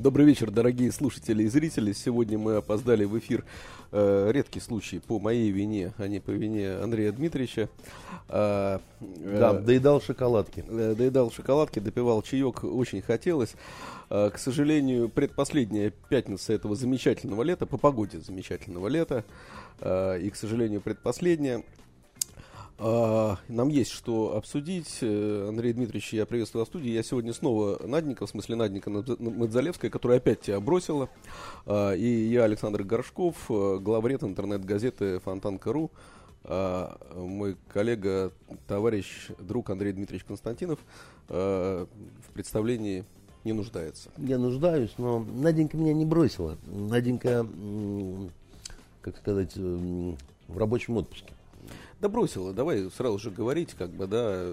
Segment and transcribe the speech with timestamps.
[0.00, 1.92] Добрый вечер, дорогие слушатели и зрители.
[1.92, 3.44] Сегодня мы опоздали в эфир.
[3.92, 7.68] Э, редкий случай по моей вине, а не по вине Андрея Дмитриевича.
[8.26, 10.64] А, э, Да, доедал шоколадки.
[10.66, 13.52] э, доедал шоколадки, допивал чаек, очень хотелось.
[14.08, 19.26] А, К сожалению, предпоследняя пятница этого замечательного лета, по погоде замечательного лета,
[19.80, 21.62] а, и, к сожалению, предпоследняя.
[22.82, 24.98] А, Нам есть что обсудить.
[25.02, 26.88] Э, Андрей Дмитриевич, я приветствую вас в студии.
[26.90, 31.10] Я сегодня снова Наденька, в смысле Наденька Надз- Мадзалевская, которая опять тебя бросила.
[31.66, 35.90] А, И я, Александр Горшков, э, главред интернет-газеты Фонтанка.ру.
[36.44, 38.32] А, Мой коллега,
[38.66, 40.78] товарищ, друг Андрей Дмитриевич Константинов
[41.28, 41.86] э,
[42.26, 43.04] в представлении
[43.44, 44.08] не нуждается.
[44.16, 46.56] Я нуждаюсь, но Наденька меня не бросила.
[46.66, 47.46] Наденька,
[49.02, 50.16] как сказать, в
[50.56, 51.34] рабочем отпуске.
[52.00, 54.46] Да бросила, давай сразу же говорить, как бы, да,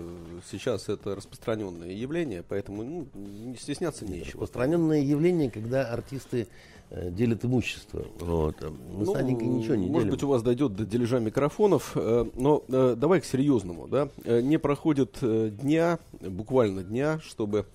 [0.51, 4.25] сейчас это распространенное явление, поэтому ну, не стесняться нечего.
[4.25, 6.47] Распространенное явление, когда артисты
[6.89, 8.05] э, делят имущество.
[8.19, 8.57] Вот.
[8.61, 10.11] Мы с Ну, Наденькой ничего не Может делим.
[10.11, 14.09] быть, у вас дойдет до дележа микрофонов, э, но э, давай к серьезному, да.
[14.25, 17.65] Не проходит дня, буквально дня, чтобы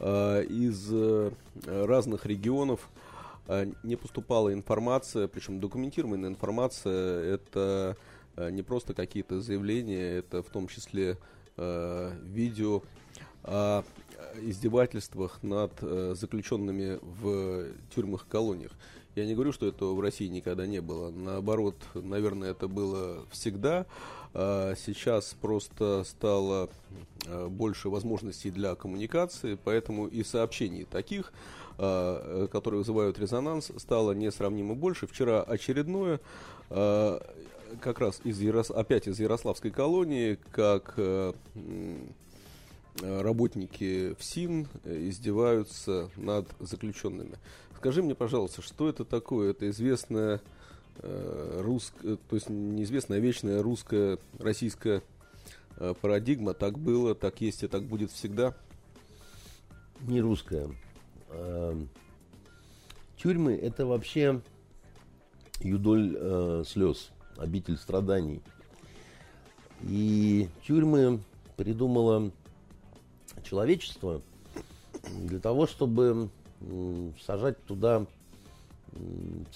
[0.00, 0.92] из
[1.66, 2.88] разных регионов
[3.82, 7.96] не поступала информация, причем документированная информация, это
[8.50, 11.18] не просто какие-то заявления, это в том числе
[11.56, 12.82] э, видео
[13.42, 13.82] о
[14.40, 18.72] издевательствах над э, заключенными в тюрьмах и колониях.
[19.14, 21.10] Я не говорю, что этого в России никогда не было.
[21.10, 23.86] Наоборот, наверное, это было всегда.
[24.32, 26.68] Сейчас просто стало
[27.26, 31.32] э, больше возможностей для коммуникации, поэтому и сообщений таких,
[31.78, 35.06] э, э, которые вызывают резонанс, стало несравнимо больше.
[35.06, 36.20] Вчера очередное,
[36.70, 37.20] э,
[37.80, 46.10] как раз из Ярос- опять из Ярославской колонии, как э, э, работники ФСИН э, издеваются
[46.16, 47.36] над заключенными.
[47.76, 49.50] Скажи мне, пожалуйста, что это такое?
[49.50, 50.40] Это известная
[50.98, 55.02] э, русская, то есть неизвестная, вечная русская, российская
[55.76, 56.54] э, парадигма.
[56.54, 58.54] Так было, так есть и так будет всегда.
[60.00, 60.70] Не русская.
[61.30, 61.76] А,
[63.16, 64.40] Тюрьмы это вообще
[65.60, 68.42] юдоль э, слез, обитель страданий.
[69.82, 71.20] И тюрьмы
[71.56, 72.30] придумало
[73.42, 74.22] человечество
[75.22, 76.28] для того, чтобы
[77.24, 78.06] сажать туда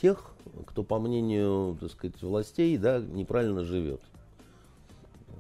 [0.01, 0.31] тех,
[0.67, 4.01] кто, по мнению, так сказать, властей, да, неправильно живет.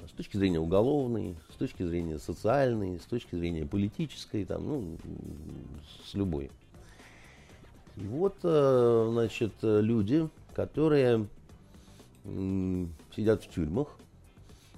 [0.09, 4.97] С точки зрения уголовной, с точки зрения социальной, с точки зрения политической, там, ну,
[6.05, 6.51] с любой.
[7.97, 11.27] И вот, э, значит, э, люди, которые
[12.25, 13.88] сидят в тюрьмах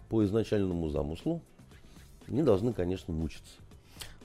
[0.09, 1.41] по изначальному замыслу,
[2.29, 3.53] они должны, конечно, мучиться.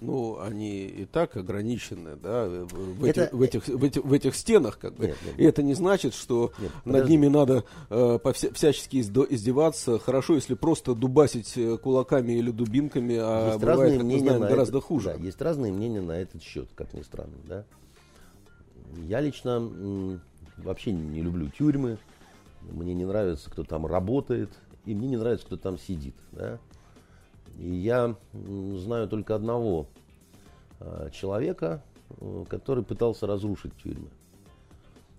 [0.01, 4.35] Ну, они и так ограничены, да, в, Это- этих, в, этих, в, этих, в этих
[4.35, 5.07] стенах, как бы.
[5.07, 7.11] Нет, нет, И это не значит, что Нет, над подожди.
[7.11, 9.99] ними надо э, повся- всячески издеваться.
[9.99, 14.39] Хорошо, если просто дубасить э, кулаками или дубинками, а есть бывает, разные как мы знаем,
[14.41, 15.05] на гораздо этот, хуже.
[15.17, 17.65] Да, есть разные мнения на этот счет, как ни странно, да.
[19.05, 20.21] Я лично м,
[20.55, 21.97] вообще не люблю тюрьмы.
[22.71, 24.49] Мне не нравится, кто там работает,
[24.85, 26.59] и мне не нравится, кто там сидит, да.
[27.57, 29.87] И я знаю только одного
[30.79, 31.83] а, человека,
[32.21, 34.07] э, который пытался разрушить тюрьмы.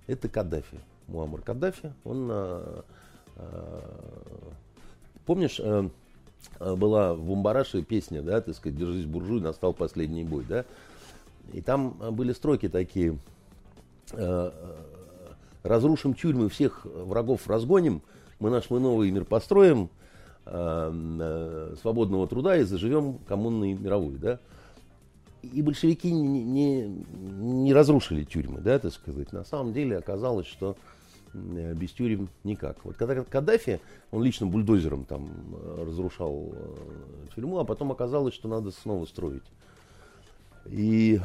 [0.06, 0.80] Это Каддафи.
[1.06, 1.92] Муаммар Каддафи.
[2.04, 2.84] Он а,
[3.36, 4.52] а,
[5.26, 5.88] помнишь, э,
[6.58, 10.64] была в Бумбараше песня, да, так сказать, «Держись, буржуй, настал последний бой», да?
[11.52, 13.18] И там были строки такие,
[14.12, 14.50] э,
[15.62, 18.02] «Разрушим тюрьмы, всех врагов разгоним,
[18.38, 19.90] мы наш мы новый мир построим,
[20.46, 24.38] э, э, свободного труда и заживем коммунной мировой», да?
[25.42, 29.32] И большевики не, не, не разрушили тюрьмы, да, так сказать.
[29.32, 30.76] На самом деле оказалось, что
[31.34, 32.82] э, без тюрем никак.
[32.84, 33.80] Вот когда Каддафи,
[34.10, 36.54] он лично бульдозером там э, разрушал
[37.34, 39.44] тюрьму, а потом оказалось, что надо снова строить.
[40.66, 41.20] И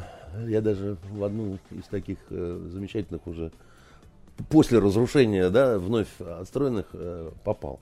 [0.46, 3.52] я даже в одну из таких замечательных уже
[4.48, 7.80] после разрушения, да, вновь отстроенных э, попал.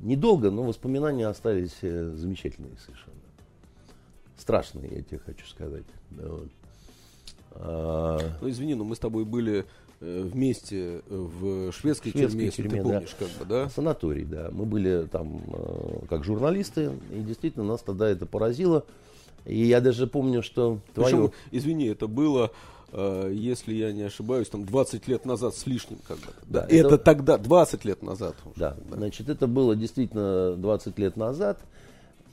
[0.00, 3.12] Недолго, но воспоминания остались э, замечательные совершенно.
[4.36, 5.84] Страшные, я тебе хочу сказать.
[6.10, 6.48] Да, вот.
[7.52, 9.64] А, Ну, извини, но мы с тобой были
[10.00, 12.94] вместе в шведской, Шведской тюрьме, если тюрьме, ты да.
[12.94, 13.68] помнишь, как бы, да?
[13.68, 14.48] Санаторий, да.
[14.50, 18.84] Мы были там э, как журналисты, и действительно нас тогда это поразило.
[19.44, 21.28] И я даже помню, что твое...
[21.28, 22.50] Причем, извини, это было, э,
[23.32, 26.16] если я не ошибаюсь, там 20 лет назад с лишним бы.
[26.48, 28.36] Да, это, это- тогда, 20 лет назад.
[28.44, 28.54] уже.
[28.58, 31.58] Да, значит, это было действительно 20 лет назад.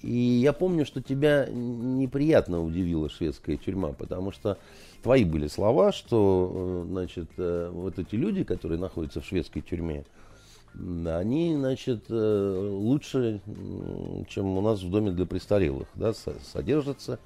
[0.01, 4.57] И я помню, что тебя неприятно удивила шведская тюрьма, потому что
[5.03, 10.05] твои были слова, что, э, значит, э, вот эти люди, которые находятся в шведской тюрьме,
[10.73, 13.41] они, значит, э, лучше,
[14.29, 17.19] чем у нас в доме для престарелых, да, со- содержатся.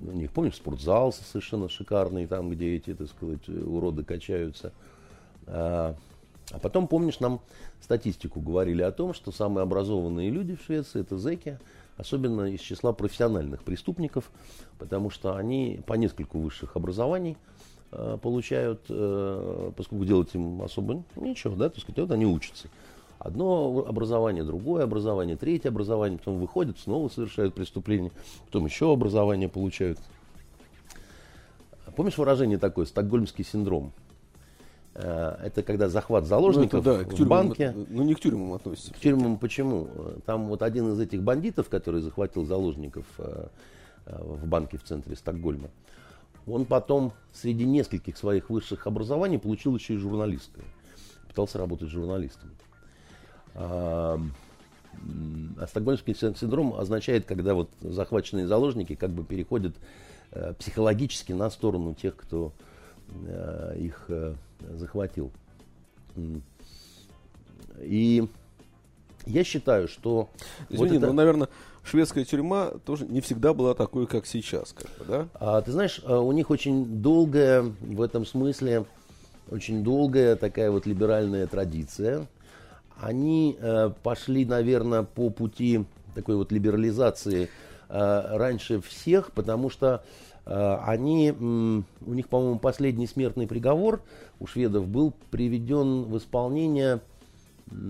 [0.00, 4.72] У них, помнишь, спортзал совершенно шикарный, там, где эти, так сказать, уроды качаются.
[5.46, 5.94] А,
[6.50, 7.40] а потом, помнишь, нам
[7.80, 11.58] статистику говорили о том, что самые образованные люди в Швеции это зэки,
[11.96, 14.30] особенно из числа профессиональных преступников,
[14.78, 17.36] потому что они по нескольку высших образований
[17.92, 22.68] э, получают, э, поскольку делать им особо нечего, да, так сказать, вот они учатся.
[23.34, 28.12] Одно образование, другое образование, третье образование, потом выходят, снова совершают преступление,
[28.44, 29.98] потом еще образование получают.
[31.96, 33.92] Помнишь выражение такое, стокгольмский синдром?
[34.92, 37.68] Э, Это когда захват Ну, заложников это, да, к в тюрьмам, банке.
[37.70, 38.92] от- ну, не к тюрьмам относится.
[38.92, 39.88] К тюрьмам почему?
[40.26, 43.46] Там вот один из этих бандитов, который захватил заложников э,
[44.04, 45.70] э, в банке в центре Стокгольма,
[46.46, 50.64] он потом среди нескольких своих высших образований получил еще и журналистское.
[51.26, 52.50] Пытался работать журналистом.
[53.54, 54.20] А,
[55.68, 59.74] стокгольмский син- синдром означает, когда вот захваченные заложники как бы переходят
[60.32, 62.52] э, психологически на сторону тех, кто
[63.26, 64.34] э, их э,
[64.74, 65.30] захватил.
[67.80, 68.26] И
[69.26, 70.28] я считаю, что
[70.70, 71.48] вот Извини, это- ну, наверное,
[71.82, 75.28] шведская тюрьма тоже не всегда была такой, как сейчас, как бы, да?
[75.34, 78.84] А, ты знаешь, а, у них очень долгая, в этом смысле,
[79.50, 82.26] очень долгая такая вот либеральная традиция.
[83.00, 87.48] Они э, пошли, наверное, по пути такой вот либерализации
[87.88, 90.04] э, раньше всех, потому что
[90.46, 94.02] э, они, у них, по-моему, последний смертный приговор
[94.38, 97.00] у шведов был приведен в исполнение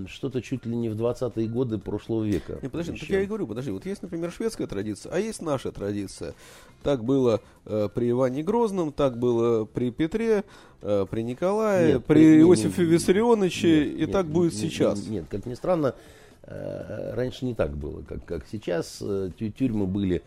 [0.09, 2.59] что-то чуть ли не в 20-е годы прошлого века.
[2.63, 3.15] Не, подожди, ну, так еще.
[3.15, 6.35] я и говорю, подожди, вот есть, например, шведская традиция, а есть наша традиция.
[6.83, 10.45] Так было э, при Иване Грозном, так было при Петре,
[10.83, 14.61] э, при Николае, Нет, при не- Иосифе не- Виссарионовиче, нет, и нет, так будет нет,
[14.61, 14.99] сейчас.
[15.03, 15.95] Нет, нет, как ни странно,
[16.43, 18.99] э, раньше не так было, как, как сейчас.
[19.01, 20.23] Э, тю- Тюрьмы были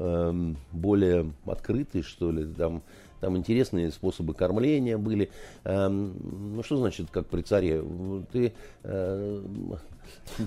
[0.00, 2.82] эм, более открытые, что ли, там,
[3.20, 5.30] там интересные способы кормления были.
[5.64, 7.82] Эм, ну, что значит, как при царе?
[8.32, 8.52] Ты,
[8.84, 9.42] э,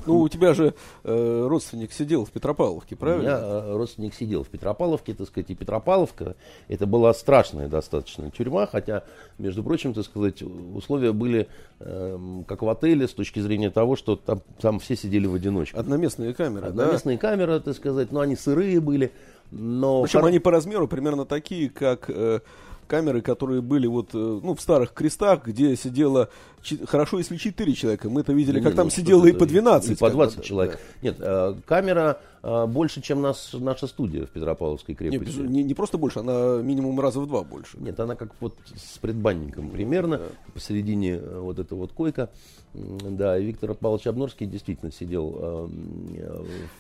[0.05, 0.73] Ну, у тебя же
[1.03, 3.21] э, родственник сидел в Петропавловке, У правильно?
[3.21, 6.35] меня э, родственник сидел в Петропавловке, так сказать, и Петропавловка,
[6.67, 9.03] это была страшная достаточно тюрьма, хотя,
[9.37, 11.47] между прочим, так сказать, условия были
[11.79, 15.77] эм, как в отеле с точки зрения того, что там, там все сидели в одиночку.
[15.79, 16.83] Одноместные камеры, да?
[16.83, 19.11] Одноместные камеры, так сказать, но они сырые были,
[19.51, 20.03] но...
[20.03, 22.39] Причем хор- они по размеру примерно такие, как э,
[22.87, 26.29] камеры, которые были вот, э, ну, в старых крестах, где сидело,
[26.61, 28.09] чи- хорошо, если 4 человека.
[28.09, 29.91] Мы это видели, Не, как ну, там сидело и по 12.
[29.91, 30.71] И по как бы, 20 да, человек.
[30.73, 30.79] да.
[31.07, 35.39] Нет, э, камера больше, чем нас, наша студия в Петропавловской Не, крепости.
[35.39, 37.77] без- не, не просто больше, она минимум раза в два больше.
[37.79, 40.19] Нет, она как вот с предбанником примерно,
[40.53, 42.29] посередине э, вот эта вот койка.
[42.73, 45.67] Да, и Виктор Павлович Обнорский действительно сидел э,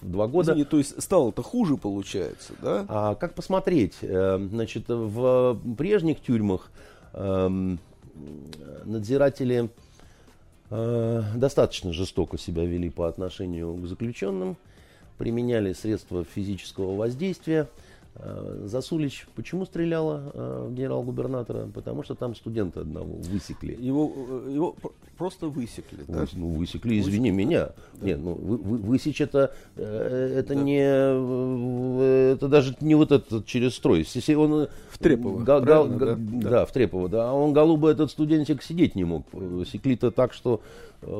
[0.01, 0.51] в два года.
[0.53, 2.85] Извини, то есть стало-то хуже получается, да?
[2.87, 3.95] А как посмотреть?
[4.01, 6.71] Э, Значит, в прежних тюрьмах
[7.13, 7.77] эм,
[8.85, 9.69] надзиратели
[10.69, 14.57] э, достаточно жестоко себя вели по отношению к заключенным,
[15.25, 17.69] применяли средства физического воздействия.
[18.15, 21.67] Э, Засулич почему стреляла э, в генерал-губернатора?
[21.71, 23.77] Потому что там студента одного высекли.
[23.79, 24.11] Его,
[24.47, 26.25] э, его пр- просто высекли, да?
[26.33, 27.69] Ну, высекли, извини меня.
[28.01, 33.75] Нет, ну, вы, вы- высечь это, это не, э, это даже не вот этот через
[33.75, 33.99] строй.
[34.11, 36.49] Если он, В Трепово, га- га- га- да?
[36.49, 36.65] да?
[36.65, 37.29] в Трепово, да.
[37.29, 39.27] А он, голубый, этот студентик сидеть не мог.
[39.71, 40.61] Секли-то так, что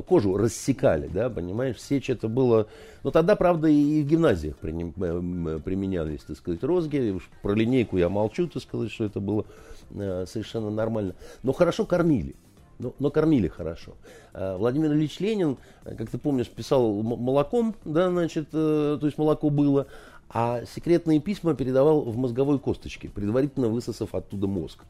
[0.07, 1.81] кожу рассекали, да, понимаешь?
[1.81, 2.67] Сечь это было...
[3.03, 7.19] Но тогда, правда, и в гимназиях применялись, так сказать, розги.
[7.41, 9.45] Про линейку я молчу, так сказать, что это было
[9.91, 11.15] э, совершенно нормально.
[11.43, 12.35] Но хорошо кормили.
[12.81, 13.93] Но, но кормили хорошо.
[14.33, 19.17] А, Владимир Ильич Ленин, э, как ты помнишь, писал молоком, да, значит, э, то есть
[19.17, 19.87] молоко было,
[20.29, 24.83] а секретные письма передавал в мозговой косточке, предварительно высосав оттуда мозг.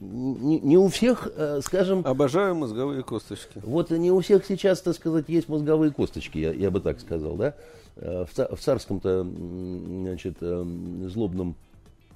[0.00, 3.60] Не, не у всех, э, скажем, Обожаю мозговые косточки.
[3.62, 7.36] вот не у всех сейчас, так сказать, есть мозговые косточки, я, я бы так сказал,
[7.36, 7.54] да.
[7.96, 11.54] Э, В, в царском-то, значит, эм, злобном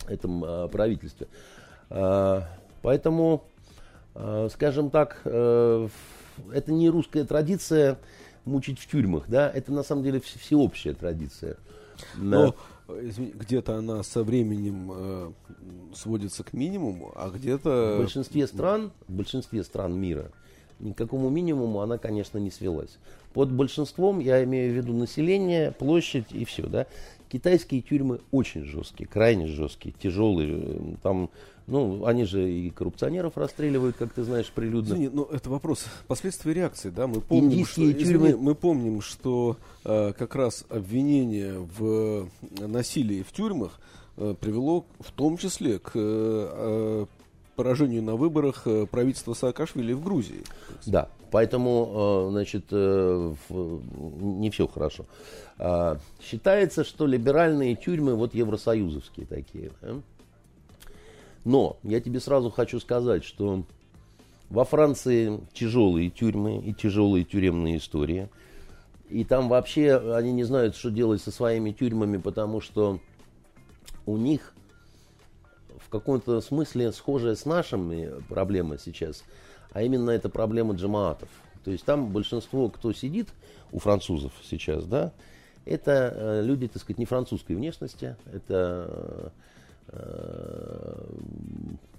[0.08, 1.28] этом правительстве.
[2.82, 3.44] Поэтому
[4.14, 5.88] Э, скажем так, э,
[6.52, 7.98] это не русская традиция
[8.44, 11.56] мучить в тюрьмах, да, это на самом деле всеобщая традиция.
[12.16, 12.54] Но
[12.88, 15.32] где-то она со временем э,
[15.94, 17.96] сводится к минимуму, а где-то...
[17.96, 20.30] В большинстве стран, в большинстве стран мира
[20.80, 22.98] никакому минимуму она, конечно, не свелась.
[23.32, 26.86] Под большинством я имею в виду население, площадь и все, да.
[27.34, 30.96] Китайские тюрьмы очень жесткие, крайне жесткие, тяжелые.
[31.02, 31.30] Там
[31.66, 34.92] ну, они же и коррупционеров расстреливают, как ты знаешь, прилюдно.
[34.92, 37.08] Извини, но это вопрос последствий реакции, да?
[37.08, 38.28] Мы помним, Индийские что, тюрьмы...
[38.28, 42.28] извини, мы помним, что э, как раз обвинение в
[42.60, 43.80] насилии в тюрьмах
[44.16, 47.06] э, привело в том числе к э,
[47.56, 50.44] поражению на выборах э, правительства Саакашвили в Грузии.
[50.86, 55.04] Да, поэтому, э, значит, э, не все хорошо.
[55.58, 59.72] А, считается, что либеральные тюрьмы, вот евросоюзовские такие?
[61.44, 63.64] Но я тебе сразу хочу сказать, что
[64.48, 68.28] во Франции тяжелые тюрьмы и тяжелые тюремные истории.
[69.10, 73.00] И там вообще они не знают, что делать со своими тюрьмами, потому что
[74.06, 74.54] у них
[75.84, 79.24] в каком-то смысле схожая с нашими проблема сейчас,
[79.74, 81.28] а именно это проблема джамаатов.
[81.64, 83.28] То есть там большинство, кто сидит
[83.72, 85.12] у французов сейчас, да,
[85.66, 89.32] это э, люди, так сказать, не французской внешности, это
[89.88, 90.94] Э,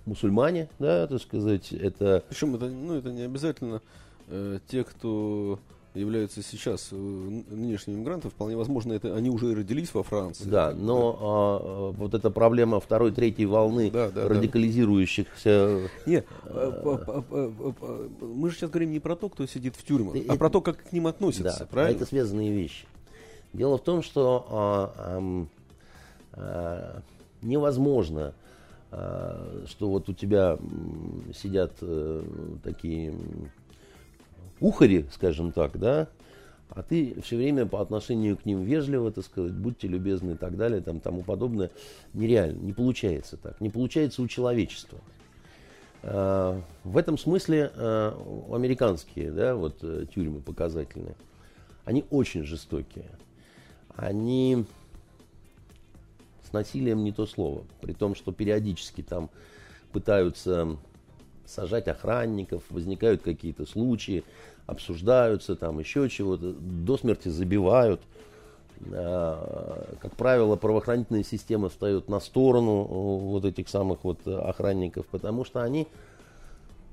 [0.05, 2.24] мусульмане, да, так сказать, это...
[2.29, 3.82] Причем это, ну, это не обязательно
[4.27, 5.60] э, те, кто
[5.96, 10.46] являются сейчас э, нынешними иммигрантами, вполне возможно, это они уже родились во Франции.
[10.46, 11.18] Да, но да.
[11.22, 15.82] А, вот эта проблема второй, третьей волны да, да, радикализирующихся...
[16.06, 16.12] Да.
[16.12, 16.28] Нет,
[18.22, 20.62] мы же сейчас говорим не про то, кто сидит в тюрьмах, это, а про то,
[20.62, 21.98] как к ним относятся, да, правильно?
[21.98, 22.86] это связанные вещи.
[23.54, 25.22] Дело в том, что а,
[26.34, 27.02] а,
[27.42, 28.34] невозможно,
[28.92, 30.58] а, что вот у тебя
[31.34, 32.24] сидят э,
[32.64, 33.14] такие
[34.59, 36.07] ухари, скажем так, да,
[36.69, 40.57] а ты все время по отношению к ним вежливо, так сказать, будьте любезны и так
[40.57, 41.71] далее, там, тому подобное,
[42.13, 45.00] нереально, не получается так, не получается у человечества.
[46.03, 51.15] А, в этом смысле а, американские, да, вот э, тюрьмы показательные,
[51.83, 53.09] они очень жестокие.
[53.95, 54.65] Они
[56.43, 57.63] с насилием не то слово.
[57.81, 59.29] При том, что периодически там
[59.91, 60.77] пытаются
[61.48, 64.24] сажать охранников, возникают какие-то случаи,
[64.66, 68.02] обсуждаются там еще чего-то, до смерти забивают.
[68.92, 75.62] А, как правило, правоохранительная система встает на сторону вот этих самых вот охранников, потому что
[75.62, 75.88] они,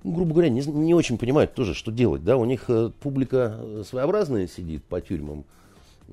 [0.05, 2.25] грубо говоря, не, не очень понимают тоже, что делать.
[2.25, 2.37] Да?
[2.37, 5.45] У них э, публика своеобразная сидит по тюрьмам.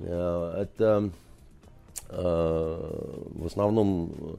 [0.01, 1.11] А, это
[2.11, 2.77] Э,
[3.35, 4.35] в основном э,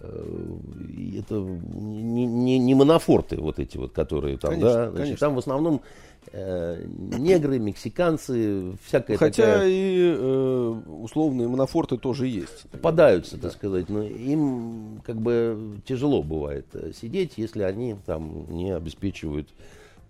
[0.00, 5.26] это не, не, не монофорты вот эти вот, которые там, конечно, да, значит, конечно.
[5.26, 5.82] там в основном
[6.32, 9.68] э, негры, мексиканцы, всякая Хотя такая...
[9.68, 12.68] и э, условные монофорты тоже есть.
[12.70, 13.42] Попадаются, да.
[13.42, 19.48] так сказать, но им как бы тяжело бывает э, сидеть, если они там не обеспечивают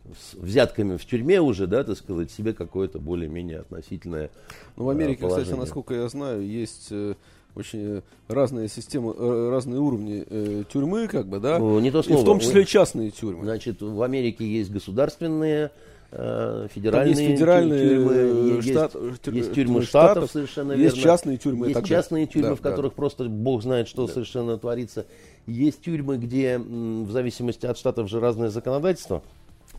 [0.08, 4.30] с взятками в тюрьме уже, да, так сказать, себе какое-то более-менее относительное
[4.76, 5.44] Ну, в Америке, положение.
[5.44, 7.14] кстати, насколько я знаю, есть э,
[7.58, 11.58] очень разные системы, э, разные уровни э, тюрьмы, как бы, да?
[11.58, 12.18] Ну, не то слово.
[12.18, 13.44] И в том числе частные тюрьмы.
[13.44, 15.70] Значит, в Америке есть государственные
[16.10, 21.02] э, федеральные, есть федеральные тюрьмы, штат, есть, есть тюрьмы штатов, штатов, совершенно есть верно.
[21.02, 21.68] частные тюрьмы.
[21.68, 22.96] Есть частные тюрьмы, да, в которых да.
[22.96, 24.12] просто бог знает, что да.
[24.12, 25.06] совершенно творится.
[25.46, 29.22] Есть тюрьмы, где в зависимости от штатов же разное законодательство.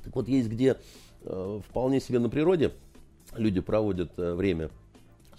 [0.04, 0.78] Так вот, есть где
[1.24, 2.72] э, вполне себе на природе
[3.36, 4.70] люди проводят э, время,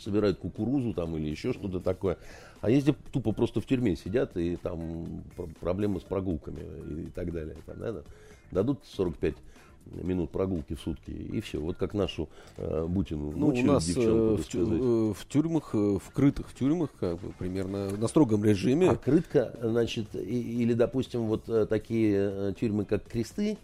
[0.00, 2.19] собирают кукурузу там или еще что-то такое.
[2.61, 5.23] А есть где тупо просто в тюрьме сидят и там
[5.61, 7.57] проблемы с прогулками и, и так далее.
[7.66, 8.02] Там, да,
[8.50, 9.35] дадут 45
[10.02, 11.59] минут прогулки в сутки и все.
[11.59, 15.99] Вот как нашу э, Бутину ну, у нас э, в, тю, э, в тюрьмах, э,
[15.99, 18.90] в крытых тюрьмах, как бы примерно на строгом режиме.
[18.90, 23.59] А крытка, значит, и, или, допустим, вот такие тюрьмы, как кресты,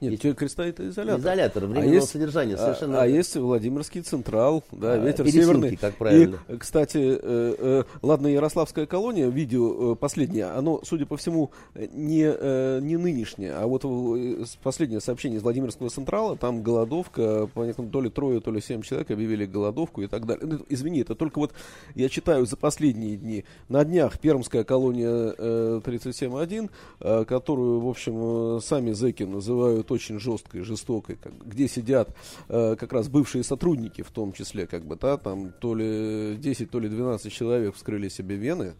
[0.00, 0.36] нет, есть...
[0.36, 1.20] креста это изолятор.
[1.20, 2.54] Изолятор временного а есть, содержания.
[2.54, 3.00] А, совершенно...
[3.00, 5.76] А, а есть Владимирский Централ, да, а, ветер северный.
[5.76, 6.38] как правильно.
[6.48, 12.24] И, кстати, э, э, ладно, Ярославская колония, видео э, последнее, оно, судя по всему, не,
[12.24, 17.90] э, не нынешнее, а вот э, последнее сообщение из Владимирского Централа, там голодовка, по некоторым,
[17.90, 20.46] то ли трое, то ли семь человек объявили голодовку и так далее.
[20.46, 21.52] Ну, извини, это только вот
[21.94, 23.44] я читаю за последние дни.
[23.68, 29.92] На днях Пермская колония э, 37.1, э, которую, в общем, э, сами зэки называют будет
[29.92, 32.10] очень жесткой, жестокой, как, где сидят
[32.48, 36.70] э, как раз бывшие сотрудники, в том числе, как бы, да, там то ли 10,
[36.70, 38.74] то ли 12 человек вскрыли себе вены.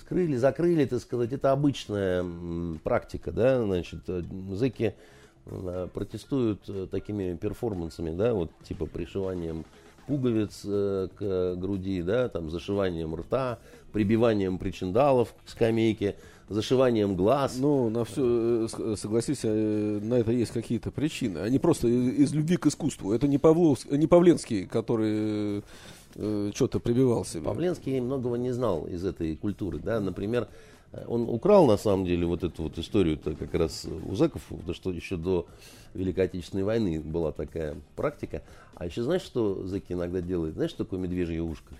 [0.00, 2.24] Скрыли, закрыли, так сказать, это обычная
[2.82, 4.94] практика, да, значит, э, зэки
[5.46, 9.64] э, протестуют э, такими перформансами, да, вот типа пришиванием
[10.06, 13.58] пуговиц к груди, да, там зашиванием рта,
[13.92, 16.16] прибиванием причиндалов к скамейке,
[16.48, 17.56] зашиванием глаз.
[17.58, 21.38] Ну, на все, согласись, на это есть какие-то причины.
[21.38, 23.12] Они просто из любви к искусству.
[23.12, 25.62] Это не, Павлов, не Павленский, который
[26.14, 27.42] э, что-то прибивал себе.
[27.42, 29.78] Павленский многого не знал из этой культуры.
[29.78, 30.00] Да?
[30.00, 30.48] Например,
[31.06, 34.90] он украл на самом деле вот эту вот историю-то как раз у зэков, потому что
[34.90, 35.46] еще до
[35.94, 38.42] Великой Отечественной войны была такая практика.
[38.74, 40.54] А еще знаешь, что зэки иногда делают?
[40.54, 41.74] Знаешь, что такое медвежье ушко?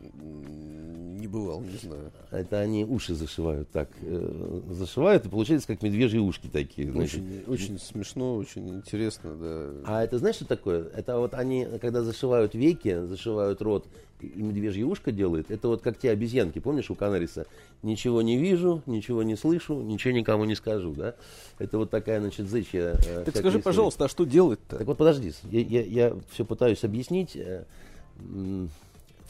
[0.00, 2.10] Не бывал, не знаю.
[2.30, 3.90] Это они уши зашивают так.
[4.00, 6.90] Э, зашивают, и получается как медвежьи ушки такие.
[6.92, 9.70] Очень, очень смешно, очень интересно, да.
[9.84, 10.88] А это знаешь, что такое?
[10.94, 13.86] Это вот они, когда зашивают веки, зашивают рот,
[14.22, 17.46] и медвежье ушко делают, это вот как те обезьянки, помнишь, у Канариса?
[17.82, 21.14] Ничего не вижу, ничего не слышу, ничего никому не скажу, да?
[21.58, 22.96] Это вот такая, значит, зычья...
[23.06, 24.78] Э, так скажи, пожалуйста, а что делать-то?
[24.78, 27.64] Так вот, подожди, я, я, я все пытаюсь объяснить э,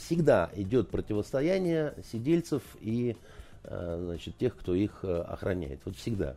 [0.00, 3.16] всегда идет противостояние сидельцев и
[3.64, 5.80] э, значит, тех, кто их э, охраняет.
[5.84, 6.36] Вот всегда.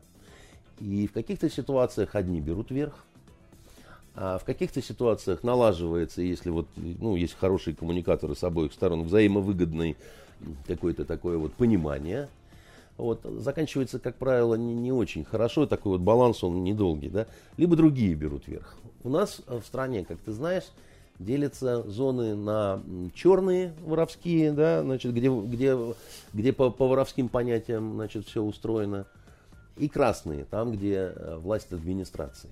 [0.80, 3.06] И в каких-то ситуациях одни берут верх,
[4.16, 9.98] а в каких-то ситуациях налаживается, если вот, ну, есть хорошие коммуникаторы с обоих сторон, взаимовыгодный
[10.68, 12.30] какое-то такое вот понимание,
[12.98, 17.26] вот, заканчивается, как правило, не, не очень хорошо, такой вот баланс, он недолгий, да,
[17.58, 18.76] либо другие берут верх.
[19.04, 20.66] У нас в стране, как ты знаешь,
[21.20, 22.82] делятся зоны на
[23.14, 25.78] черные воровские, да, значит, где, где,
[26.34, 29.06] где по, по воровским понятиям значит, все устроено,
[29.78, 32.50] и красные, там, где э, власть администрации.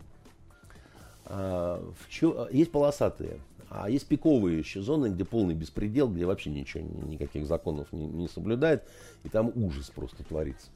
[1.26, 3.40] А, в чё, есть полосатые,
[3.70, 8.28] а есть пиковые еще зоны, где полный беспредел, где вообще ничего, никаких законов не, не
[8.28, 8.84] соблюдает,
[9.24, 10.68] и там ужас просто творится.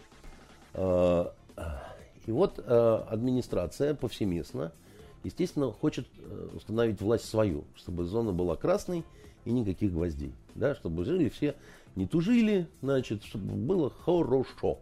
[0.73, 1.33] А,
[2.25, 4.71] и вот а, администрация повсеместно–
[5.25, 9.03] естественно, хочет э, установить власть свою, чтобы зона была красной
[9.43, 10.31] и никаких гвоздей.
[10.53, 11.55] Да, чтобы жили все,
[11.95, 14.79] не тужили, значит, чтобы было хорошо.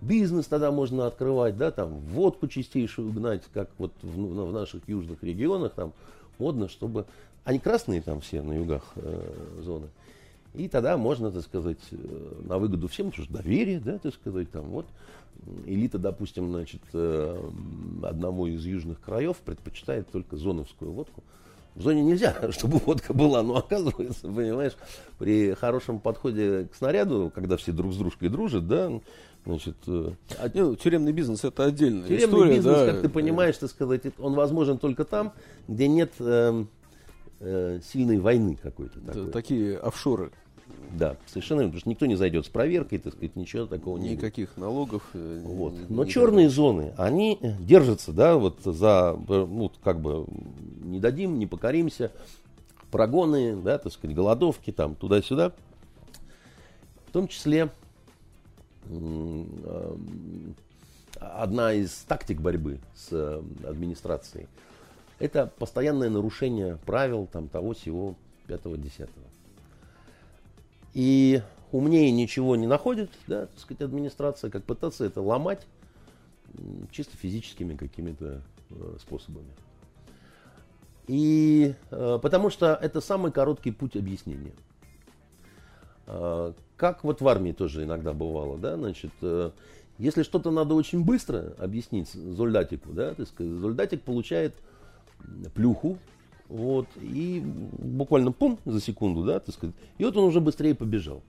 [0.00, 5.22] Бизнес тогда можно открывать, да, там водку чистейшую гнать, как вот в, в наших южных
[5.22, 5.92] регионах, там
[6.38, 7.06] модно, чтобы...
[7.44, 9.88] Они красные там все на югах э, зоны.
[10.54, 14.50] И тогда можно, так сказать, э, на выгоду всем, потому что доверие, да, так сказать,
[14.50, 14.86] там вот
[15.66, 17.50] элита, допустим, значит, э,
[18.02, 21.22] одного из южных краев предпочитает только зоновскую водку.
[21.74, 24.74] В зоне нельзя, чтобы водка была, но оказывается, понимаешь,
[25.18, 28.92] при хорошем подходе к снаряду, когда все друг с дружкой дружат, да,
[29.44, 29.76] значит...
[29.86, 32.56] Э, а, ну, тюремный бизнес это отдельная тюремный история.
[32.56, 35.32] бизнес, да, как ты понимаешь, так сказать, он возможен только там,
[35.66, 36.64] где нет э,
[37.40, 39.00] э, сильной войны какой-то.
[39.00, 39.30] Такой.
[39.30, 40.30] Такие офшоры.
[40.92, 44.50] Да, совершенно потому что никто не зайдет с проверкой, так сказать, ничего такого не Никаких
[44.50, 44.58] будет.
[44.58, 45.02] налогов.
[45.14, 45.74] Э, вот.
[45.88, 50.26] Но черные зоны, они держатся, да, вот за, ну, как бы,
[50.82, 52.12] не дадим, не покоримся,
[52.90, 55.52] прогоны, да, так сказать, голодовки, там, туда-сюда.
[57.08, 57.70] В том числе
[58.86, 59.96] э,
[61.18, 64.46] одна из тактик борьбы с э, администрацией–
[65.18, 68.14] это постоянное нарушение правил там, того, всего,
[68.46, 69.26] пятого-десятого.
[70.94, 75.66] И умнее ничего не находит, да, так сказать, администрация, как пытаться это ломать
[76.92, 79.50] чисто физическими какими-то э, способами.
[81.08, 84.52] И э, потому что это самый короткий путь объяснения.
[86.06, 89.50] Э, как вот в армии тоже иногда бывало, да, значит, э,
[89.98, 94.54] если что-то надо очень быстро объяснить зольдатику, да, так сказать, зольдатик получает
[95.54, 95.98] плюху,
[96.54, 101.24] вот, и буквально пум за секунду, да, так сказать, и вот он уже быстрее побежал.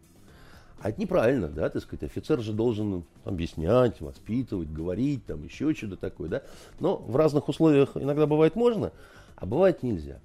[0.79, 5.95] А это неправильно, да, так сказать, офицер же должен объяснять, воспитывать, говорить, там еще что-то
[5.95, 6.43] такое, да.
[6.79, 8.91] Но в разных условиях иногда бывает можно,
[9.35, 10.19] а бывает нельзя.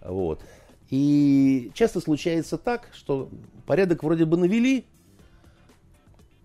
[0.00, 0.40] Вот.
[0.88, 3.28] И часто случается так, что
[3.66, 4.86] порядок вроде бы навели,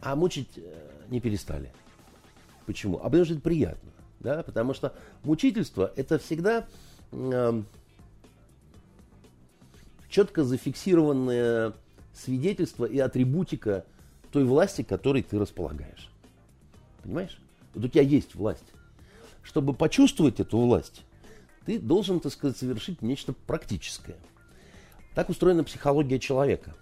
[0.01, 1.71] а мучить э, не перестали.
[2.65, 2.97] Почему?
[2.97, 3.91] А потому что это приятно.
[4.19, 4.43] Да?
[4.43, 6.67] Потому что мучительство это всегда
[10.09, 11.73] четко зафиксированное
[12.13, 13.85] свидетельство и атрибутика
[14.31, 16.09] той власти, которой ты располагаешь.
[17.03, 17.41] Понимаешь?
[17.73, 18.65] Вот у тебя есть власть.
[19.43, 21.03] Чтобы почувствовать эту власть,
[21.65, 24.17] ты должен, так сказать, совершить нечто практическое.
[25.15, 26.75] Так устроена психология человека.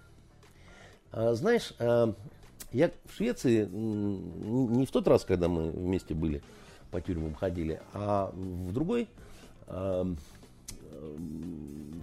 [1.12, 2.14] А, знаешь, а,
[2.72, 6.42] я в Швеции не в тот раз, когда мы вместе были,
[6.90, 9.08] по тюрьмам ходили, а в другой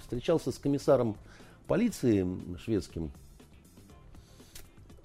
[0.01, 1.15] встречался с комиссаром
[1.67, 2.25] полиции
[2.63, 3.11] шведским.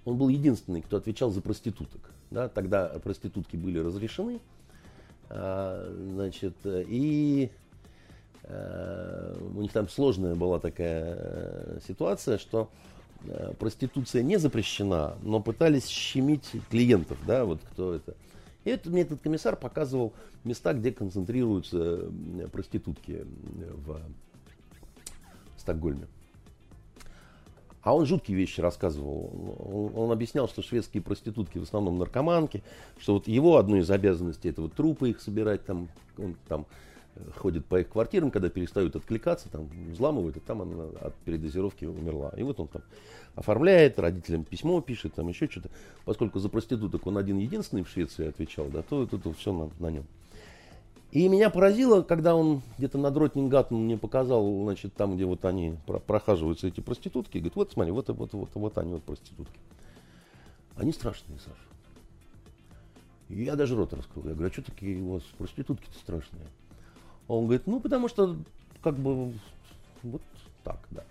[0.05, 2.01] он был единственный, кто отвечал за проституток.
[2.31, 2.48] Да?
[2.48, 4.40] Тогда проститутки были разрешены.
[5.29, 7.51] А, значит, и
[8.44, 12.68] а, у них там сложная была такая э, ситуация, что
[13.25, 18.14] э, проституция не запрещена, но пытались щемить клиентов, да, вот кто это.
[18.64, 20.12] И это мне этот комиссар показывал
[20.44, 22.11] места, где концентрируются
[22.53, 23.27] проститутки
[23.85, 24.01] в
[25.57, 26.07] Стокгольме.
[27.83, 29.57] А он жуткие вещи рассказывал.
[29.59, 32.62] Он, он объяснял, что шведские проститутки в основном наркоманки,
[32.98, 36.66] что вот его одной из обязанностей это вот трупы их собирать, там, он там
[37.16, 41.85] э, ходит по их квартирам, когда перестают откликаться, там взламывают, и там она от передозировки
[41.85, 42.33] умерла.
[42.37, 42.83] И вот он там
[43.35, 45.71] оформляет, родителям письмо пишет, там еще что-то.
[46.05, 49.71] Поскольку за проституток он один единственный в Швеции отвечал, да, то это, это все на,
[49.79, 50.05] на нем.
[51.12, 55.77] И меня поразило, когда он где-то на Дротнингаттен мне показал, значит, там, где вот они
[56.07, 59.59] прохаживаются, эти проститутки, говорит, вот смотри, вот, вот, вот, вот они, вот проститутки.
[60.75, 61.57] Они страшные, Саша.
[63.29, 64.25] И я даже рот раскрыл.
[64.27, 66.47] Я говорю, а что такие у вас проститутки-то страшные?
[67.29, 68.37] А он говорит, ну, потому что,
[68.83, 69.35] как бы,
[70.03, 70.23] вот
[70.64, 71.05] так, да.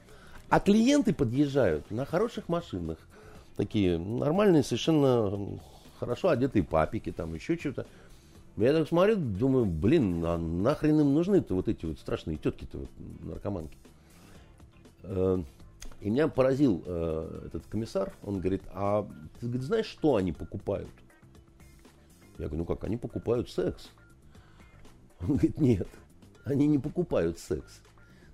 [0.51, 2.97] А клиенты подъезжают на хороших машинах,
[3.55, 5.57] такие нормальные, совершенно
[5.97, 7.87] хорошо одетые папики, там еще что-то.
[8.57, 12.89] Я так смотрю, думаю, блин, а нахрен им нужны-то вот эти вот страшные тетки-то, вот,
[13.21, 13.77] наркоманки.
[15.03, 15.41] Э,
[16.01, 19.07] и меня поразил э, этот комиссар, он говорит, а
[19.39, 20.91] ты говорит, знаешь, что они покупают?
[22.37, 23.89] Я говорю, ну как, они покупают секс.
[25.21, 25.87] Он говорит, нет,
[26.43, 27.81] они не покупают секс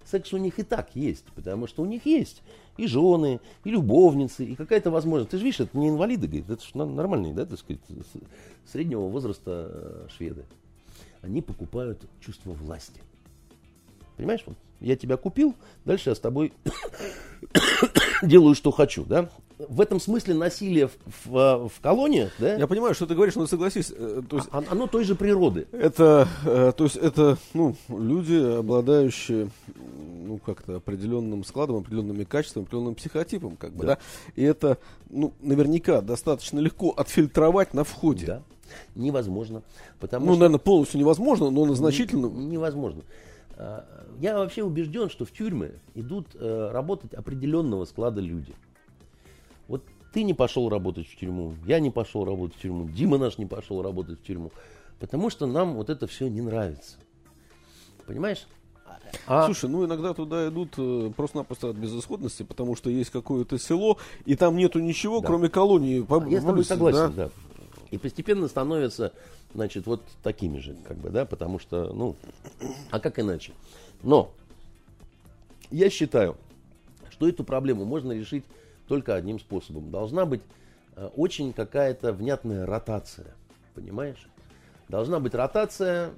[0.10, 2.41] секс у них и так есть, потому что у них есть
[2.78, 5.32] и жены, и любовницы, и какая-то возможность.
[5.32, 7.82] Ты же видишь, это не инвалиды, говорит, это же нормальные, да, так сказать,
[8.72, 10.46] среднего возраста э, шведы.
[11.22, 13.02] Они покупают чувство власти.
[14.15, 16.54] Понимаешь, вот, я тебя купил, дальше я с тобой
[18.22, 19.30] делаю, что хочу, да?
[19.60, 20.93] в этом смысле насилие в,
[21.26, 22.56] в, в колониях, да?
[22.56, 23.91] Я понимаю, что ты говоришь, но согласись.
[23.96, 25.67] Э, то есть, а, оно той же природы.
[25.72, 29.50] Это, э, то есть это, ну, люди, обладающие,
[30.38, 33.95] ну, как-то определенным складом, определенными качествами, определенным психотипом, как бы, да.
[33.95, 34.00] да?
[34.36, 34.78] И это,
[35.10, 38.26] ну, наверняка достаточно легко отфильтровать на входе.
[38.26, 38.43] Да.
[38.95, 39.63] Невозможно.
[40.00, 40.39] Потому ну, что...
[40.39, 42.28] наверное, полностью невозможно, но значительно.
[42.28, 43.04] Невозможно.
[43.58, 43.86] А,
[44.19, 48.54] я вообще убежден, что в тюрьмы идут э, работать определенного склада люди.
[49.67, 53.38] Вот ты не пошел работать в тюрьму, я не пошел работать в тюрьму, Дима наш
[53.38, 54.52] не пошел работать в тюрьму,
[55.00, 56.97] потому что нам вот это все не нравится.
[58.06, 58.47] Понимаешь?
[59.26, 59.45] А...
[59.45, 64.36] Слушай, ну иногда туда идут э, просто-напросто от безысходности, потому что есть какое-то село, и
[64.36, 65.28] там нету ничего, да.
[65.28, 66.02] кроме колонии.
[66.02, 67.26] По- Я с тобой согласен, да?
[67.26, 67.30] да.
[67.91, 69.13] И постепенно становятся,
[69.54, 72.15] значит, вот такими же, как бы, да, потому что, ну,
[72.91, 73.54] а как иначе?
[74.04, 74.32] Но
[75.71, 76.38] я считаю,
[77.10, 78.43] что эту проблему можно решить
[78.88, 79.91] только одним способом.
[79.91, 80.41] Должна быть
[80.95, 83.36] э, очень какая-то внятная ротация,
[83.73, 84.28] понимаешь?
[84.89, 86.12] Должна быть ротация,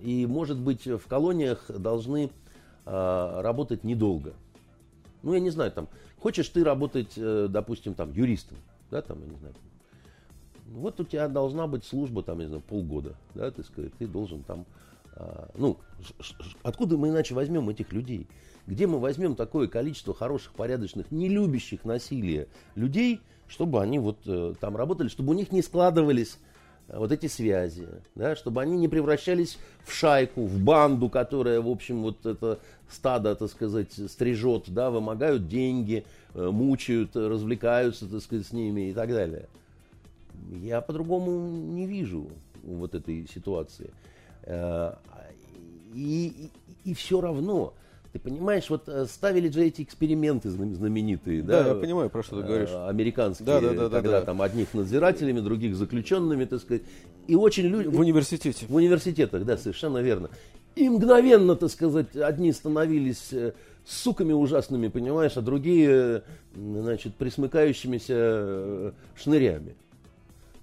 [0.00, 2.30] и, может быть, в колониях должны
[2.86, 4.32] э, работать недолго.
[5.22, 8.56] Ну, я не знаю, там, хочешь ты работать, э, допустим, там, юристом,
[8.90, 9.54] да, там, я не знаю,
[10.68, 14.06] вот у тебя должна быть служба, там, я не знаю, полгода, да, ты сказать, ты
[14.06, 14.64] должен там,
[15.54, 15.76] ну,
[16.62, 18.26] откуда мы иначе возьмем этих людей?
[18.66, 24.54] Где мы возьмем такое количество хороших, порядочных, не любящих насилия людей, чтобы они вот э,
[24.60, 26.38] там работали, чтобы у них не складывались
[26.88, 32.02] вот эти связи, да, чтобы они не превращались в шайку, в банду, которая, в общем,
[32.02, 32.58] вот это
[32.90, 38.92] стадо, так сказать, стрижет, да, вымогают деньги, э, мучают, развлекаются, так сказать, с ними и
[38.92, 39.48] так далее.
[40.50, 42.28] Я по-другому не вижу
[42.62, 43.90] вот этой ситуации.
[45.94, 46.50] И,
[46.84, 47.74] и, и все равно
[48.12, 51.62] ты понимаешь, вот э, ставили же эти эксперименты знаменитые, да?
[51.62, 52.68] Да, я понимаю, про что ты говоришь.
[52.70, 54.26] Э, американские, да, да, да, когда да, да.
[54.26, 56.82] там одних надзирателями, других заключенными, так сказать.
[57.26, 57.88] И очень люди...
[57.88, 58.66] В университете.
[58.68, 60.28] В университетах, да, совершенно верно.
[60.76, 63.52] И мгновенно, так сказать, одни становились э,
[63.86, 66.22] суками ужасными, понимаешь, а другие,
[66.54, 69.74] значит, присмыкающимися шнырями.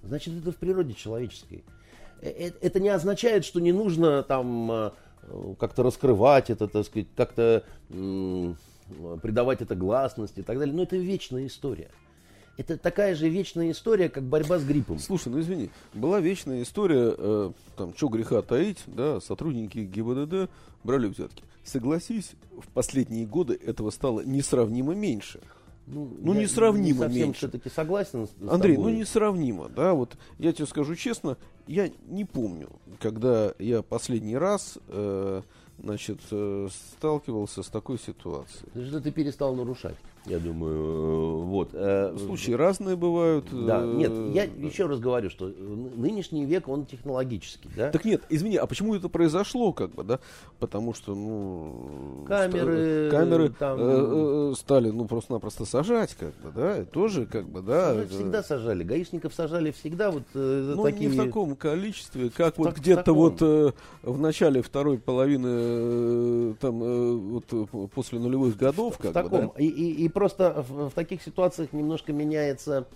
[0.04, 1.64] Значит, это в природе человеческой.
[2.20, 4.92] Это не означает, что не нужно там
[5.58, 7.64] как-то раскрывать это, так сказать, как-то
[9.22, 10.74] придавать это гласности и так далее.
[10.74, 11.90] Но это вечная история.
[12.56, 14.98] Это такая же вечная история, как борьба с гриппом.
[14.98, 20.50] Слушай, ну извини, была вечная история, э, там, что греха таить, да, сотрудники ГИБДД
[20.84, 21.42] брали взятки.
[21.64, 25.40] Согласись, в последние годы этого стало несравнимо меньше.
[25.86, 27.38] Ну, ну я несравнимо не меньше.
[27.38, 28.92] все-таки согласен с, Андрей, тобой.
[28.92, 32.68] ну несравнимо, да, вот я тебе скажу честно, я не помню,
[33.00, 35.42] когда я последний раз э,
[35.82, 38.86] значит, э, сталкивался с такой ситуацией.
[38.88, 40.74] Что ты перестал нарушать, я думаю.
[40.74, 41.70] э, Вот.
[41.72, 43.46] э, Случаи разные бывают.
[43.52, 47.90] Да, э, нет, я еще раз говорю, что нынешний век, он технологический, да?
[47.90, 50.20] Так нет, извини, а почему это произошло, как бы, да?
[50.58, 52.24] Потому что, ну...
[52.28, 56.78] Камеры, ста- камеры там- э, стали, ну, просто-напросто сажать, как бы, да?
[56.78, 57.94] И тоже, как бы, да...
[57.94, 58.84] Сажать всегда сажали.
[58.84, 61.10] Гаишников сажали всегда вот э, Ну, такие...
[61.10, 64.98] не в таком количестве, как В вот так- в где-то вот э, в начале второй
[64.98, 69.52] половины, э, там, э, вот после нулевых годов, в как бы, таком.
[69.56, 69.62] да?
[69.62, 72.86] И, и- и просто в, в таких ситуациях немножко меняется,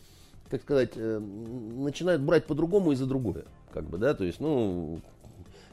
[0.51, 3.45] как сказать, э, начинают брать по-другому и за другое.
[3.73, 5.01] Как бы, да, то есть, ну,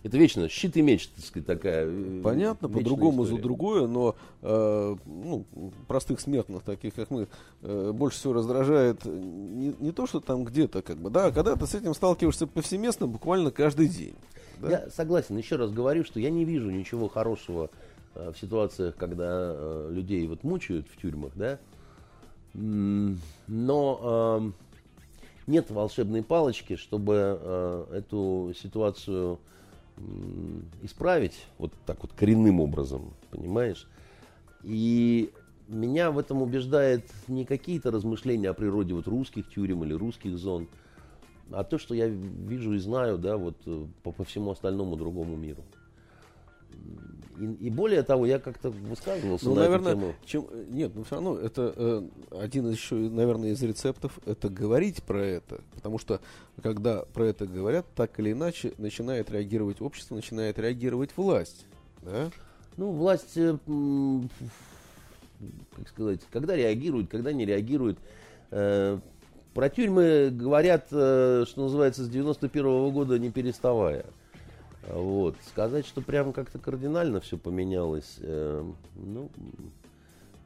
[0.04, 1.86] это вечно щит и меч, так сказать, такая.
[1.88, 5.46] э, Понятно, по-другому за другое, но э, ну,
[5.88, 7.28] простых смертных, таких как мы,
[7.62, 11.56] э, больше всего раздражает не, не то, что там где-то, как бы, да, а когда
[11.56, 14.16] ты с этим сталкиваешься повсеместно, буквально каждый день.
[14.60, 14.70] да.
[14.70, 17.70] Я согласен, еще раз говорю, что я не вижу ничего хорошего
[18.16, 21.60] в ситуациях, когда э, людей вот мучают в тюрьмах, да.
[22.54, 24.54] Но эм,
[25.48, 29.40] нет волшебной палочки, чтобы э, эту ситуацию
[30.82, 33.88] исправить вот так вот коренным образом, понимаешь?
[34.64, 35.32] И
[35.68, 40.68] меня в этом убеждает не какие-то размышления о природе вот русских тюрем или русских зон,
[41.52, 45.36] а то, что я вижу и знаю, да, вот э, по, по всему остальному другому
[45.36, 45.64] миру.
[47.40, 50.16] И, и более того, я как-то высказывался Ну, на наверное, эту тему.
[50.26, 52.02] чем, нет, ну все равно это э,
[52.40, 56.20] один из еще, наверное, из рецептов это говорить про это, потому что
[56.62, 61.66] когда про это говорят, так или иначе начинает реагировать общество, начинает реагировать власть,
[62.02, 62.30] да?
[62.78, 63.58] Ну, власть, э,
[65.76, 67.98] как сказать, когда реагирует, когда не реагирует.
[68.52, 69.00] Э,
[69.54, 74.06] Про тюрьмы говорят, э, что называется, с 91 года не переставая.
[74.88, 75.36] Вот.
[75.48, 78.64] Сказать, что прям как-то кардинально все поменялось, э,
[78.96, 79.30] ну,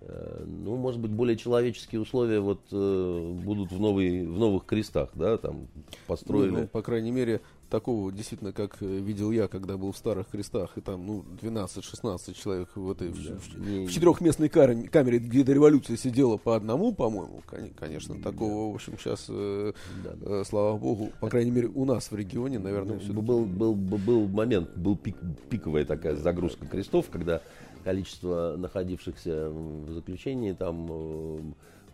[0.01, 5.09] э, ну, может быть, более человеческие условия вот э, будут в, новый, в новых крестах,
[5.13, 5.67] да, там
[6.07, 6.49] построили.
[6.49, 10.27] Ну, ну, по крайней мере, такого действительно, как э, видел я, когда был в Старых
[10.29, 13.15] Крестах, и там, ну, 12-16 человек в этой, Да.
[13.37, 17.41] в, Не- в четырехместной кар- камере, где до революции сидела по одному, по-моему,
[17.77, 20.43] конечно, такого, в общем, сейчас, Да.
[20.45, 24.27] слава богу, по крайней мере, у нас в регионе, наверное, все был, был, был, был
[24.27, 25.15] момент, был пик,
[25.49, 27.41] пиковая такая загрузка крестов, когда
[27.83, 31.39] количество находившихся в заключении там, э,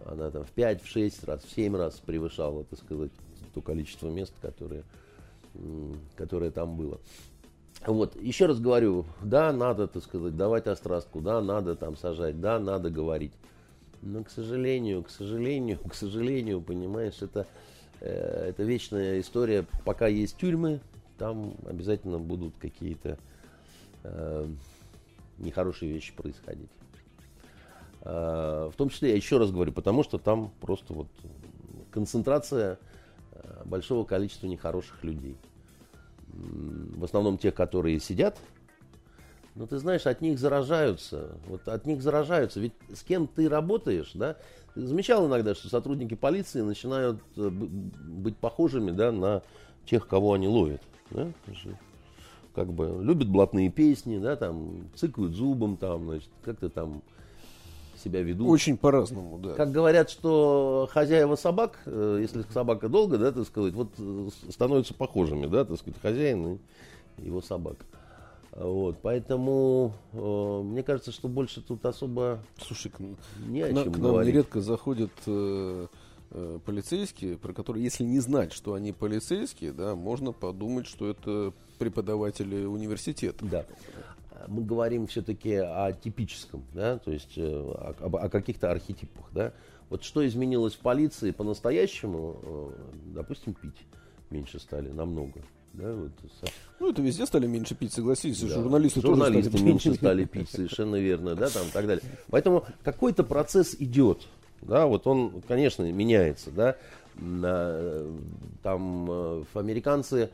[0.06, 3.12] она там в 5, в 6 раз, в 7 раз превышала, так сказать,
[3.54, 4.84] то количество мест, которые,
[6.16, 7.00] которое там было.
[7.86, 12.60] Вот, еще раз говорю, да, надо, так сказать, давать острастку, да, надо там сажать, да,
[12.60, 13.34] надо говорить.
[14.02, 17.48] Но, к сожалению, к сожалению, к сожалению, понимаешь, это,
[18.00, 19.66] э, это вечная история.
[19.84, 20.80] Пока есть тюрьмы,
[21.18, 23.18] там обязательно будут какие-то
[24.04, 24.48] э,
[25.40, 26.70] нехорошие вещи происходить.
[28.02, 31.08] Э, в том числе, я еще раз говорю, потому что там просто вот
[31.90, 32.78] концентрация
[33.66, 35.38] большого количества нехороших людей.
[36.28, 38.38] В основном тех, которые сидят,
[39.56, 41.32] но ты знаешь, от них заражаются.
[41.48, 42.60] Вот от них заражаются.
[42.60, 44.38] Ведь с кем ты работаешь, да?
[44.74, 49.42] Ты замечал иногда, что сотрудники полиции начинают э, быть похожими, да, на
[49.86, 50.82] тех, кого они ловят.
[51.10, 51.28] Да?
[52.56, 57.02] Как бы любят блатные песни, да, там цыкают зубом, там, значит, как-то там
[58.02, 58.48] себя ведут.
[58.50, 59.54] Очень по-разному, да.
[59.54, 64.94] Как говорят, что хозяева собак, э, если собака долго, да, так сказать, вот э, становятся
[64.94, 66.60] похожими, да, так сказать, хозяин
[67.18, 67.86] и его собака.
[68.54, 73.00] Вот, поэтому э, мне кажется, что больше тут особо Слушай, к,
[73.48, 74.34] не о к чем к нам говорить.
[74.34, 75.88] нередко заходят э,
[76.32, 81.54] э, полицейские, про которые, если не знать, что они полицейские, да, можно подумать, что это
[81.80, 83.46] преподаватели университета.
[83.46, 83.66] Да.
[84.48, 89.54] Мы говорим все-таки о типическом, да, то есть э, о, о каких-то архетипах, да.
[89.90, 92.70] Вот что изменилось в полиции по-настоящему, э,
[93.16, 93.86] допустим, пить
[94.30, 95.42] меньше стали намного,
[95.74, 96.12] да, вот
[96.80, 98.42] Ну, это везде стали меньше пить, согласитесь.
[98.42, 98.56] Да.
[98.56, 102.04] Журналисты, Журналисты тоже стали меньше стали пить, совершенно верно, да, там и так далее.
[102.30, 104.28] Поэтому какой-то процесс идет,
[104.62, 106.78] да, вот он, конечно, меняется, да.
[107.20, 108.16] А,
[108.64, 110.30] Там э, американцы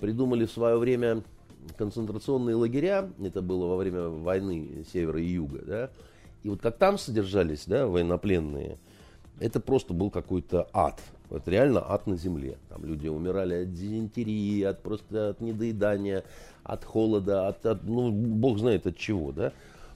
[0.00, 1.22] придумали в свое время
[1.76, 5.90] концентрационные лагеря, это было во время войны севера и юга, да.
[6.42, 8.78] И вот как там содержались, да, военнопленные,
[9.40, 11.00] это просто был какой-то ад.
[11.30, 12.56] Это реально ад на земле.
[12.68, 16.24] Там люди умирали от дизентерии, от просто от недоедания,
[16.62, 19.52] от холода, от, от, ну, бог знает от чего, да.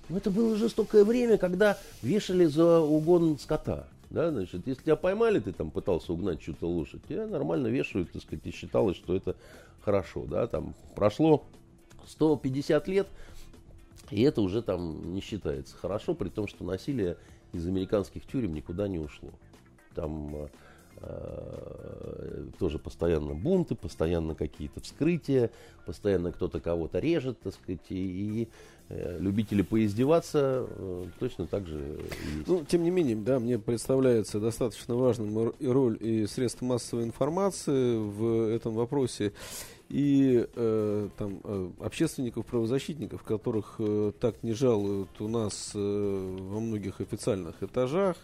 [0.08, 3.86] Но это было жестокое время, когда вешали за угон скота.
[4.10, 8.20] Да, значит, если тебя поймали, ты там пытался угнать чью-то лошадь, тебя нормально вешают, так
[8.20, 9.36] сказать, и считалось, что это
[9.80, 11.46] хорошо, да, там прошло
[12.06, 13.08] 150 лет,
[14.10, 17.16] И это уже там не считается хорошо, при том, что насилие
[17.52, 19.30] из американских тюрем никуда не ушло.
[19.94, 20.48] Там э,
[22.58, 25.50] тоже постоянно бунты, постоянно какие-то вскрытия,
[25.84, 27.94] постоянно кто-то кого-то режет, так сказать, и,
[28.42, 28.48] и
[28.88, 32.46] э, любители поиздеваться э, точно так же есть.
[32.46, 38.48] Ну, тем не менее, да, мне представляется достаточно важным роль и средств массовой информации в
[38.54, 39.32] этом вопросе
[39.88, 46.60] и э, там э, общественников, правозащитников, которых э, так не жалуют у нас э, во
[46.60, 48.16] многих официальных этажах,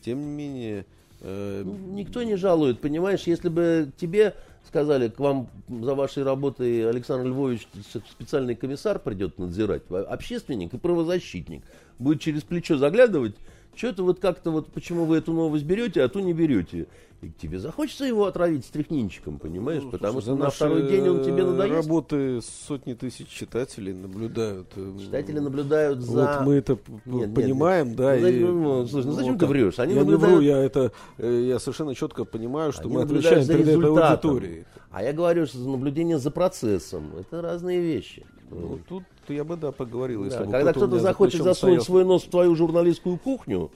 [0.00, 0.86] тем не менее
[1.24, 4.34] Э, ну, никто не жалует, понимаешь, если бы тебе
[4.66, 7.68] сказали, к вам за вашей работой Александр Львович
[8.10, 11.62] специальный комиссар придет надзирать, общественник и правозащитник
[12.00, 13.36] будет через плечо заглядывать,
[13.76, 16.88] что это вот как-то вот, почему вы эту новость берете, а ту не берете?
[17.22, 19.84] И тебе захочется его отравить стряхнинчиком, понимаешь?
[19.84, 21.74] Ну, Потому слушай, что на второй день он тебе надоест.
[21.76, 24.72] работы сотни тысяч читателей наблюдают.
[24.74, 26.38] Э, читатели наблюдают за...
[26.38, 28.16] Вот мы это нет, понимаем, нет, да.
[28.16, 28.40] Ну, и...
[28.40, 29.78] ну, слушай, ну зачем ну, ты врешь?
[29.78, 30.32] Они я наблюдают...
[30.32, 33.88] не вру, я, это, э, я совершенно четко понимаю, что Они мы отвечаем перед этой
[33.88, 34.66] аудиторией.
[34.90, 37.12] А я говорю, что наблюдение за процессом.
[37.20, 38.26] Это разные вещи.
[38.50, 40.24] Ну, тут я бы, да, поговорил.
[40.24, 41.84] Да, если когда кто-то захочет засунуть стоял...
[41.84, 43.70] свой нос в твою журналистскую кухню,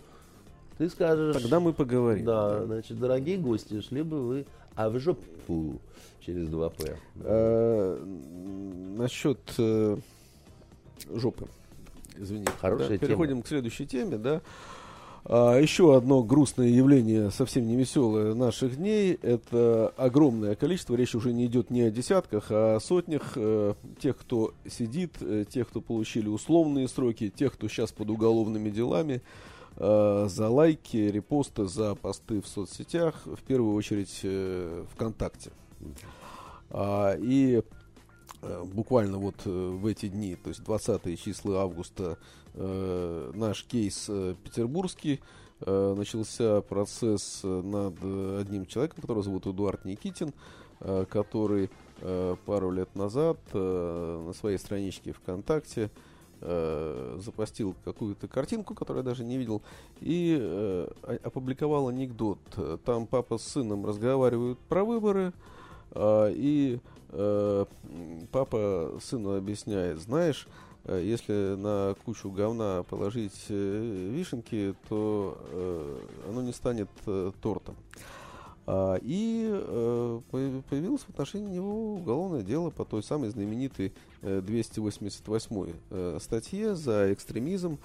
[0.78, 1.34] ты скажешь...
[1.40, 2.24] Тогда мы поговорим.
[2.24, 2.66] Да, да.
[2.66, 5.80] значит, дорогие гости, шли бы вы а в жопу
[6.20, 6.96] через 2П.
[7.24, 8.04] А,
[8.96, 9.96] насчет э,
[11.14, 11.46] жопы.
[12.18, 12.52] Извините.
[12.60, 14.42] Хорошая да, Переходим к следующей теме, да.
[15.24, 21.32] А, еще одно грустное явление, совсем не веселое наших дней, это огромное количество, речь уже
[21.32, 25.80] не идет не о десятках, а о сотнях э, тех, кто сидит, э, тех, кто
[25.80, 32.40] получили условные сроки, тех, кто сейчас под уголовными делами, э, за лайки, репосты, за посты
[32.40, 35.50] в соцсетях, в первую очередь э, ВКонтакте.
[36.70, 37.62] А, и
[38.42, 42.18] э, буквально вот э, в эти дни, то есть 20 числа августа,
[42.54, 45.20] э, наш кейс э, петербургский,
[45.60, 50.32] э, начался процесс над одним человеком, которого зовут Эдуард Никитин,
[50.80, 55.90] э, который э, пару лет назад э, на своей страничке ВКонтакте э,
[56.40, 59.62] запостил какую-то картинку, которую я даже не видел,
[60.00, 60.88] и э,
[61.22, 62.38] опубликовал анекдот.
[62.84, 65.32] Там папа с сыном разговаривают про выборы,
[65.92, 66.78] э, и
[67.10, 67.64] э,
[68.32, 70.46] папа сыну объясняет, знаешь,
[70.84, 77.76] э, если на кучу говна положить э, вишенки, то э, оно не станет э, тортом.
[78.66, 80.20] А, и э,
[80.68, 87.78] появилось в отношении него уголовное дело по той самой знаменитой 288 э, статье за экстремизм.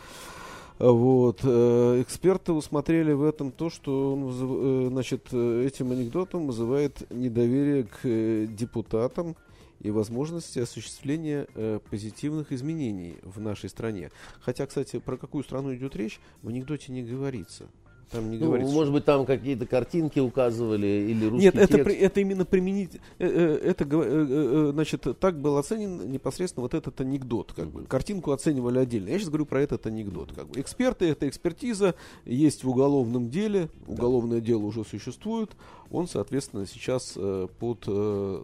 [0.80, 1.41] Вот.
[1.44, 9.36] Э, эксперты усмотрели в этом то, что он, значит, этим анекдотом вызывает недоверие к депутатам
[9.82, 14.12] и возможности осуществления э, позитивных изменений в нашей стране.
[14.39, 17.67] Хотя, кстати, про какую страну идет речь, в анекдоте не говорится.
[18.12, 21.74] Там не ну, говорится, может быть, там какие-то картинки указывали или русский Нет, текст.
[21.74, 27.00] это, это именно применить, э, э, это, э, значит, так был оценен непосредственно вот этот
[27.00, 27.54] анекдот.
[27.54, 27.86] Как бы.
[27.86, 29.10] Картинку оценивали отдельно.
[29.10, 30.34] Я сейчас говорю про этот анекдот.
[30.34, 30.60] Как бы.
[30.60, 31.95] Эксперты, это экспертиза,
[32.26, 35.52] есть в уголовном деле, уголовное дело уже существует,
[35.89, 37.17] он, соответственно, сейчас
[37.60, 37.84] под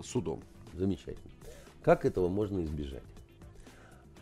[0.06, 0.42] судом.
[0.74, 1.32] Замечательно.
[1.84, 3.04] Как этого можно избежать?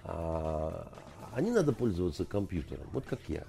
[0.03, 0.87] А,
[1.33, 3.43] а не надо пользоваться компьютером, вот как я.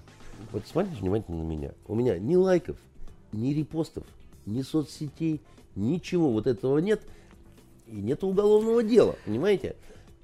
[0.52, 1.72] Вот смотрите внимательно на меня.
[1.86, 2.76] У меня ни лайков,
[3.32, 4.04] ни репостов,
[4.46, 5.40] ни соцсетей,
[5.74, 7.02] ничего вот этого нет.
[7.86, 9.76] И нет уголовного дела, понимаете?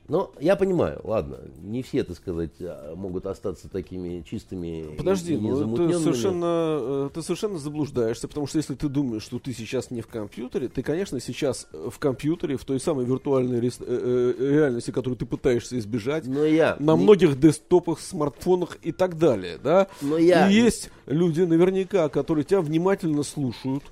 [0.09, 5.77] Но я понимаю, ладно, не все, так сказать, а, могут остаться такими чистыми Подожди, ну
[5.77, 10.01] ты совершенно, э, ты совершенно заблуждаешься, потому что если ты думаешь, что ты сейчас не
[10.01, 15.17] в компьютере, ты, конечно, сейчас в компьютере, в той самой виртуальной э, э, реальности, которую
[15.17, 17.03] ты пытаешься избежать, Но я на не...
[17.05, 19.87] многих десктопах, смартфонах и так далее, да?
[20.01, 20.51] Но я...
[20.51, 23.85] И есть люди наверняка, которые тебя внимательно слушают,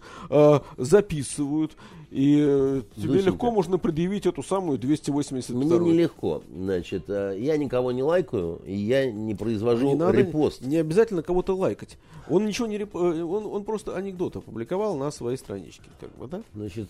[0.77, 1.73] записывают,
[2.11, 3.31] и э, тебе Доченька.
[3.31, 5.79] легко можно предъявить эту самую 282.
[5.79, 6.43] Мне нелегко.
[6.53, 10.61] Значит, э, я никого не лайкаю, и я не произвожу не надо, репост.
[10.61, 11.99] Не обязательно кого-то лайкать.
[12.29, 12.97] Он ничего не реп...
[12.97, 15.85] Э, он, он просто анекдот опубликовал на своей страничке.
[16.01, 16.43] Как бы, да?
[16.53, 16.89] Значит,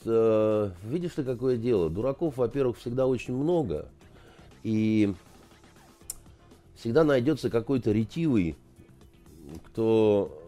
[0.85, 1.91] видишь ты, какое дело?
[1.91, 3.89] Дураков, во-первых, всегда очень много.
[4.63, 5.13] И
[6.77, 8.57] всегда найдется какой-то ретивый,
[9.67, 10.40] кто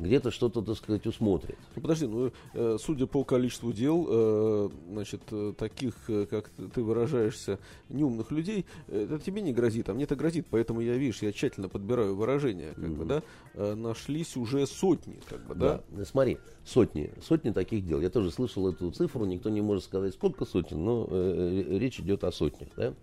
[0.00, 1.58] где-то что-то, так сказать, усмотрит.
[1.76, 7.58] Ну, подожди, ну, э, судя по количеству дел, э, значит, э, таких, как ты выражаешься,
[7.88, 11.68] неумных людей, это тебе не грозит, а мне это грозит, поэтому я, видишь, я тщательно
[11.68, 12.96] подбираю выражения, как mm-hmm.
[12.96, 13.22] бы, да,
[13.54, 15.82] э, нашлись уже сотни, как бы, да.
[15.90, 16.04] да.
[16.04, 18.00] Смотри, сотни, сотни таких дел.
[18.00, 22.24] Я тоже слышал эту цифру, никто не может сказать, сколько сотен, но э, речь идет
[22.24, 22.94] о сотнях, да.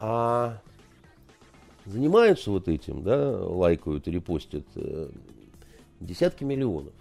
[0.00, 0.62] А
[1.84, 5.10] занимаются вот этим, да, лайкают репостят э,
[6.00, 6.94] десятки миллионов.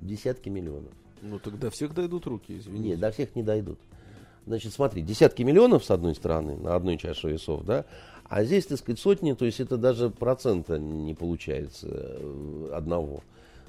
[0.00, 0.92] Десятки миллионов.
[1.22, 2.90] Ну тогда всех дойдут руки, извините.
[2.90, 3.78] Нет, до всех не дойдут.
[4.46, 7.84] Значит, смотри, десятки миллионов с одной стороны, на одной чаше весов, да,
[8.28, 13.22] а здесь, так сказать, сотни, то есть это даже процента не получается э, одного.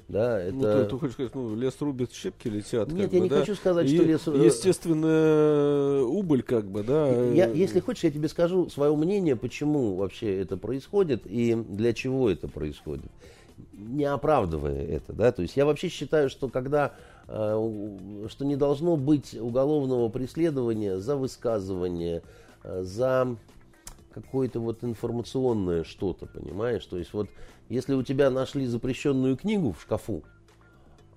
[0.08, 0.54] Да, это...
[0.54, 2.90] Ну, ты, ты хочешь сказать, ну, лес рубит, щепки летят.
[2.90, 3.40] Нет, я бы, не да?
[3.40, 4.26] хочу сказать, И- что лес...
[4.26, 7.08] Естественная убыль, как бы, да.
[7.32, 11.92] Я, э, если хочешь, я тебе скажу свое мнение, почему вообще это происходит и для
[11.92, 13.10] чего это происходит,
[13.72, 16.94] не оправдывая это, да, то есть я вообще считаю, что когда,
[17.26, 22.22] э, что не должно быть уголовного преследования за высказывание,
[22.64, 23.36] э, за
[24.12, 27.28] какое-то вот информационное что-то, понимаешь, то есть вот
[27.68, 30.24] если у тебя нашли запрещенную книгу в шкафу,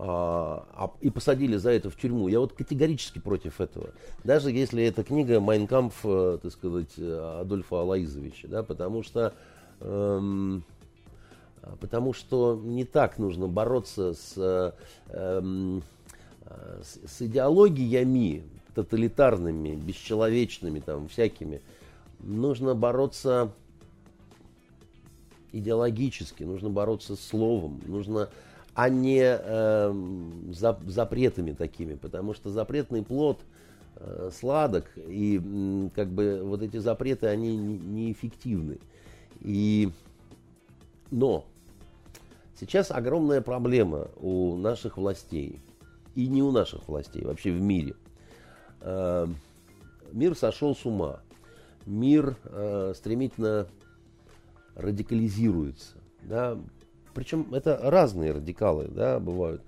[0.03, 2.27] а, а- и посадили за это в тюрьму.
[2.27, 3.91] Я вот категорически против этого.
[4.23, 9.35] Даже если эта книга Майнкамп, так сказать, э, Адольфа Алаизовича, да, потому что
[9.79, 10.63] эм,
[11.79, 14.71] потому что не так нужно бороться с, э,
[15.09, 15.83] эм,
[16.45, 18.43] э, с, с идеологиями
[18.73, 21.61] тоталитарными, бесчеловечными, там, всякими.
[22.19, 23.51] Нужно бороться
[25.51, 28.29] идеологически, нужно бороться словом, нужно,
[28.73, 33.39] а не эм, за- запретами такими, потому что запретный плод
[33.97, 38.77] э, сладок, и м, как бы вот эти запреты, они не- неэффективны.
[39.41, 39.91] И,
[41.11, 41.45] но
[42.61, 45.59] сейчас огромная проблема у наших властей,
[46.13, 47.95] и не у наших властей, вообще в мире.
[48.81, 49.27] Э,
[50.11, 51.21] мир сошел с ума,
[51.87, 53.67] мир э, стремительно
[54.75, 55.97] радикализируется.
[56.21, 56.57] Да?
[57.15, 59.63] Причем это разные радикалы, да, бывают.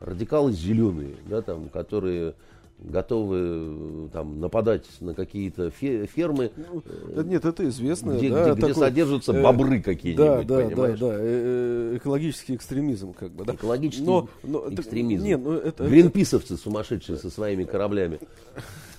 [0.00, 2.34] Радикалы зеленые, да, там, которые
[2.78, 8.12] готовы э, там, нападать на какие-то фе- фермы, э, Нет, это известно.
[8.12, 10.98] где, да, где- где такой, содержатся э, бобры Да, какие-нибудь, да, да, понимаешь?
[10.98, 11.06] да.
[11.12, 13.54] э, э, Экологический экстремизм, как бы, да.
[13.54, 15.24] Экологический Но- но это- экстремизм.
[15.24, 18.18] Не, ну это, Гринписовцы сумасшедшие со своими кораблями.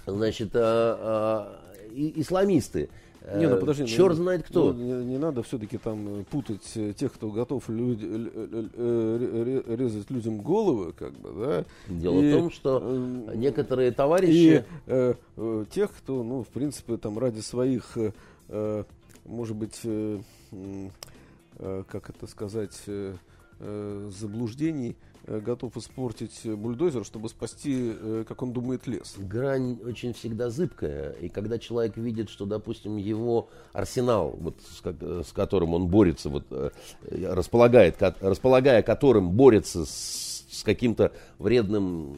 [0.08, 2.90] Значит, а, а, и- исламисты.
[3.34, 3.84] Не, ну подожди.
[3.84, 4.72] ну, Черт знает кто.
[4.74, 10.10] ну, не, не надо все-таки там э, путать э, тех, кто готов люд- э, резать
[10.12, 11.66] людям головы, как бы, да.
[11.88, 14.66] Дело и, в том, что э, некоторые И товарищи...
[14.86, 18.12] э, э, тех, кто, ну, в принципе, там ради своих, э,
[18.50, 18.84] э,
[19.26, 20.20] может быть, э,
[20.52, 23.16] э, как это сказать, э,
[23.60, 29.16] э, заблуждений, э, готов испортить э, бульдозер, чтобы спасти, э, как он думает, лес.
[29.18, 35.32] Грань очень всегда зыбкая, и когда человек видит, что, допустим, его арсенал, вот с, с
[35.32, 36.70] которым он борется, вот, э,
[37.12, 42.18] располагает, располагая которым борется с, с каким-то вредным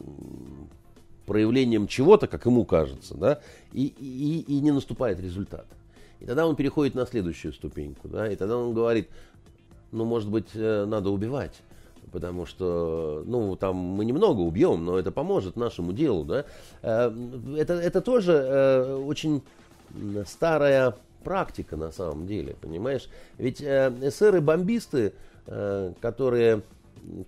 [1.25, 3.39] проявлением чего-то, как ему кажется, да,
[3.71, 5.67] и, и, и не наступает результат.
[6.19, 9.09] И тогда он переходит на следующую ступеньку, да, и тогда он говорит,
[9.91, 11.61] ну, может быть, э, надо убивать,
[12.11, 16.45] потому что, ну, там мы немного убьем, но это поможет нашему делу, да.
[16.81, 17.11] Э,
[17.57, 19.41] Это, это тоже э, очень
[20.25, 23.09] старая практика на самом деле, понимаешь?
[23.37, 25.13] Ведь э, эсеры-бомбисты,
[26.01, 26.61] которые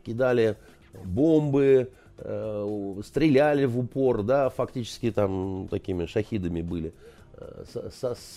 [0.03, 0.57] кидали
[1.05, 6.91] бомбы, стреляли в упор, да, фактически там такими шахидами были.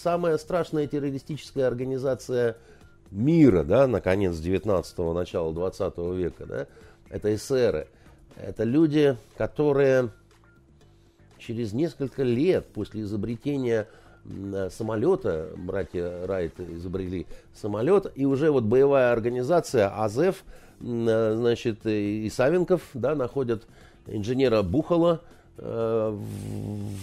[0.03, 2.57] Самая страшная террористическая организация
[3.13, 6.67] мира, да, на конец 19-го, начала 20 века, да,
[7.11, 7.87] это эсеры.
[8.37, 10.11] Это люди, которые
[11.39, 13.87] через несколько лет после изобретения
[14.25, 20.43] э, самолета, братья Райт изобрели самолет, и уже вот боевая организация АЗЭФ,
[20.81, 23.67] м, э, значит, и Савенков, да, находят
[24.07, 25.21] инженера Бухала,
[25.59, 26.19] э,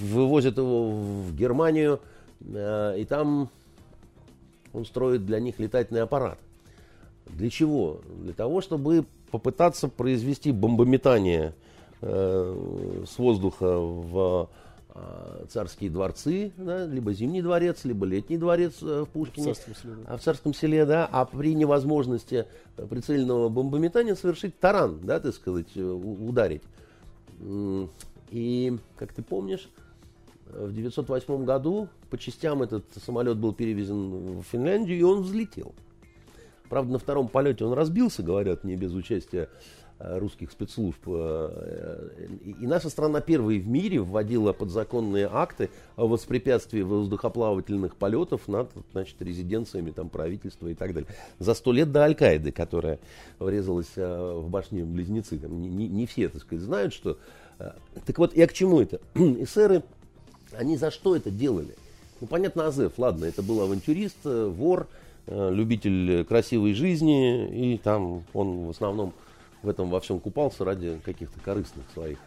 [0.02, 2.00] вывозят его в Германию,
[2.42, 3.50] и там
[4.74, 6.40] он строит для них летательный аппарат.
[7.28, 8.02] Для чего?
[8.22, 11.54] Для того, чтобы попытаться произвести бомбометание
[12.02, 14.50] э, с воздуха в
[14.96, 19.54] э, царские дворцы, да, либо Зимний дворец, либо Летний дворец э, в Пушкине.
[19.54, 20.14] Царском селе, да.
[20.14, 22.46] А в царском селе, да, а при невозможности
[22.78, 26.64] э, прицельного бомбометания совершить таран, да, так сказать, э, ударить.
[28.32, 29.70] И, как ты помнишь,
[30.52, 35.74] в 908 году по частям этот самолет был перевезен в Финляндию, и он взлетел.
[36.70, 39.50] Правда, на втором полете он разбился, говорят мне, без участия
[39.98, 41.00] э, русских спецслужб.
[41.08, 42.28] Э, э,
[42.62, 49.20] И наша страна первой в мире вводила подзаконные акты о воспрепятствии воздухоплавательных полетов над значит,
[49.20, 51.10] резиденциями там, правительства и так далее.
[51.40, 53.00] За сто лет до Аль-Каиды, которая
[53.40, 55.40] врезалась в башни Близнецы.
[55.40, 57.18] Там не, не- не все, так сказать, знают, что...
[58.06, 59.02] Так вот, я к чему это?
[59.16, 59.84] Эсеры,
[60.54, 61.76] они за что это делали?
[62.22, 64.88] Ну, понятно, Азеф, ладно, это был авантюрист, э, вор,
[65.28, 69.14] э, любитель красивой жизни, и там он в основном
[69.64, 72.18] в этом во всем купался ради каких-то корыстных своих.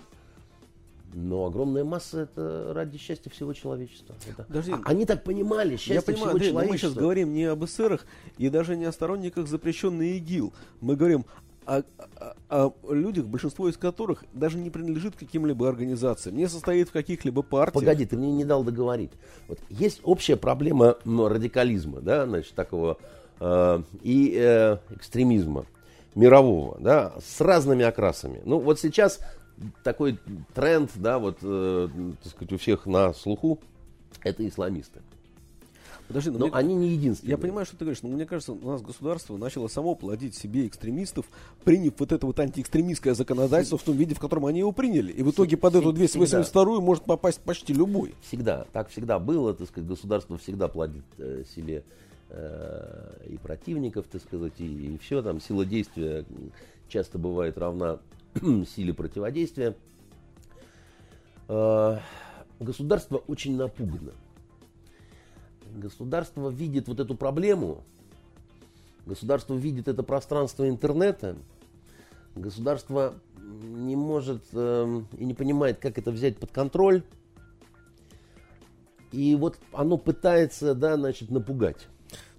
[1.14, 4.14] Но огромная масса это ради счастья всего человечества.
[4.27, 4.73] Это- Подожди.
[4.73, 6.89] А- Они так понимали счастье Я понимаю, всего Андрей, но мы человечества.
[6.89, 8.07] сейчас говорим не об эсерах
[8.39, 10.55] и даже не о сторонниках запрещенной ИГИЛ.
[10.81, 11.27] Мы говорим
[11.67, 11.83] о,
[12.49, 16.93] о- о людях, большинство из которых даже не принадлежит к каким-либо организациям, не состоит в
[16.93, 17.85] каких-либо партиях.
[17.85, 19.13] Погоди, ты мне не дал договорить.
[19.49, 22.99] Вот есть общая проблема радикализма, да, значит, такого
[23.41, 25.67] э, и э, экстремизма
[26.15, 28.43] мирового, да, с разными окрасами.
[28.45, 29.21] Ну, вот сейчас
[29.83, 30.19] такой
[30.55, 31.89] тренд, да, вот, э,
[32.23, 33.61] так сказать, у всех на слуху,
[34.23, 35.01] это исламисты.
[36.09, 37.31] Подожди, но Но мне- они не единственные.
[37.31, 40.67] Я понимаю, что ты говоришь, но мне кажется, у нас государство начало само плодить себе
[40.67, 41.27] экстремистов,
[41.65, 45.13] приняв вот это вот антиэкстремистское законодательство в том виде, в котором они его приняли.
[45.13, 48.15] И в итоге под эту 282 может попасть почти любой.
[48.23, 51.83] Всегда, так всегда было, так сказать, государство всегда плодит э, себе
[52.29, 56.25] э, и противников, так сказать, и, все там, сила действия
[56.89, 58.01] часто бывает равна
[58.75, 59.77] силе противодействия.
[61.49, 61.99] Э,
[62.61, 64.13] государство очень напугано.
[65.75, 67.83] Государство видит вот эту проблему,
[69.07, 71.37] государство видит это пространство интернета,
[72.35, 77.03] государство не может эм, и не понимает, как это взять под контроль.
[79.11, 81.89] И вот оно пытается, да, значит, напугать.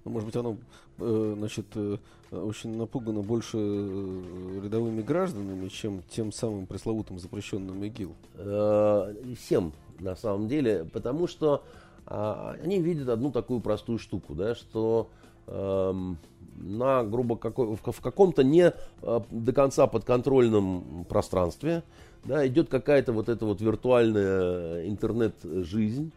[0.04, 0.56] Ну, может быть, оно
[0.98, 1.98] э, значит, э,
[2.30, 8.14] очень напугано больше э, рядовыми гражданами, чем тем самым пресловутым запрещенным ИГИЛ.
[8.34, 11.62] Э, всем, на самом деле, потому что
[12.06, 15.08] они видят одну такую простую штуку, да, что
[15.46, 16.18] эм,
[16.56, 21.82] на, грубо, какой, в, в каком-то не э, до конца подконтрольном пространстве
[22.24, 26.12] да, идет какая-то вот эта вот виртуальная интернет-жизнь,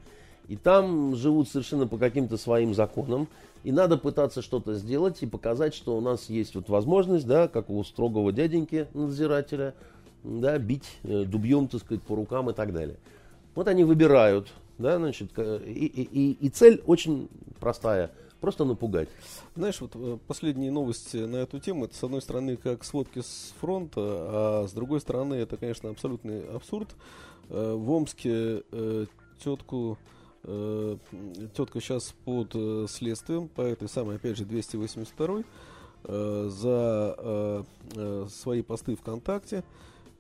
[0.47, 3.27] и там живут совершенно по каким-то своим законам,
[3.63, 7.69] и надо пытаться что-то сделать и показать, что у нас есть вот возможность, да, как
[7.69, 9.73] у строгого дяденьки надзирателя,
[10.23, 12.97] да, бить э, дубьем, так сказать, по рукам и так далее.
[13.55, 14.47] Вот они выбирают,
[14.77, 18.11] да, значит, и, и- и- цель очень простая,
[18.41, 19.09] просто напугать.
[19.55, 23.53] Знаешь, вот э, последние новости на эту тему, это с одной стороны как сводки с
[23.59, 26.89] фронта, а с другой стороны это, конечно, абсолютный абсурд.
[27.49, 29.05] Э, В Омске э,
[29.43, 29.97] тетку,
[30.43, 32.55] тетка сейчас под
[32.89, 35.43] следствием по этой самой, опять же, 282
[36.05, 37.65] э, за
[38.29, 39.63] свои посты ВКонтакте.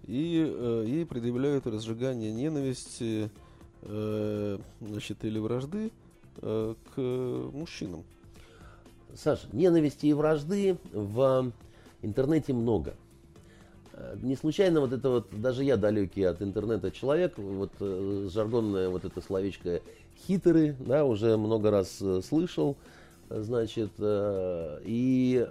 [0.05, 3.29] И ей предъявляют разжигание ненависти
[3.81, 5.91] э, значит, или вражды
[6.41, 8.03] э, к мужчинам.
[9.15, 11.51] Саша, ненависти и вражды в
[12.01, 12.95] интернете много.
[13.93, 19.05] Э, Не случайно вот это вот, даже я далекий от интернета человек, вот жаргонное вот
[19.05, 19.81] это словечко
[20.27, 22.75] хитеры, да, уже много раз слышал,
[23.29, 25.45] значит, и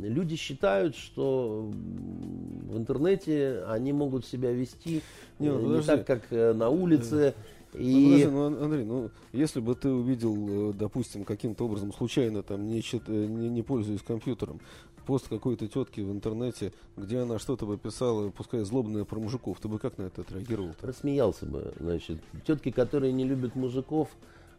[0.00, 5.02] люди считают, что в интернете они могут себя вести
[5.38, 5.86] Не, ну, э, не подожди.
[5.88, 7.34] так, как э, на улице.
[7.72, 11.92] Ну, И подожди, ну, Ан- Андрей, ну, если бы ты увидел, э, допустим, каким-то образом
[11.92, 14.60] случайно, там, не, чит- не, не пользуясь компьютером,
[15.06, 19.68] пост какой-то тетки в интернете, где она что-то бы писала, пускай злобное про мужиков, ты
[19.68, 20.70] бы как на это отреагировал?
[20.80, 21.72] Рассмеялся бы.
[21.78, 24.08] Значит, тетки, которые не любят мужиков,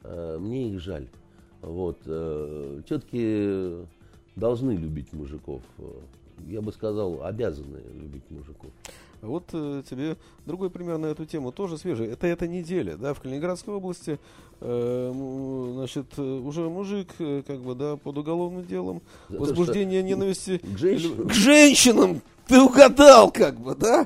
[0.03, 1.08] мне их жаль.
[1.62, 1.97] Вот,
[2.88, 3.88] тетки
[4.36, 5.61] должны любить мужиков.
[5.79, 5.83] Э,
[6.47, 8.69] Я бы сказал, обязаны любить мужиков.
[9.21, 12.07] А вот э, тебе другой пример на эту тему, тоже свежий.
[12.07, 14.19] Это эта неделя, да, в Калининградской области,
[14.59, 15.11] э,
[15.75, 20.09] значит, э, уже мужик, э, как бы, да, под уголовным делом, За то, возбуждение что-
[20.09, 21.27] ненависти К женщинам?
[21.29, 22.21] к женщинам.
[22.47, 24.05] Ты угадал, как бы, да?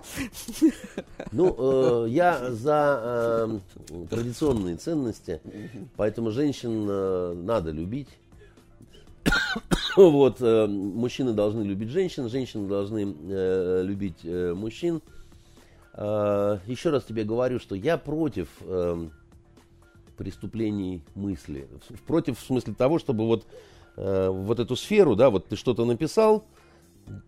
[1.33, 3.59] Ну, э, я за
[3.89, 5.41] э, традиционные ценности,
[5.97, 8.07] поэтому женщин э, надо любить.
[10.07, 15.01] Вот, э, мужчины должны любить женщин, женщины должны э, любить э, мужчин.
[15.93, 18.47] Еще раз тебе говорю, что я против
[20.15, 21.67] преступлений мысли.
[22.07, 23.45] Против в смысле того, чтобы вот,
[23.97, 26.45] вот эту сферу, да, вот ты что-то написал,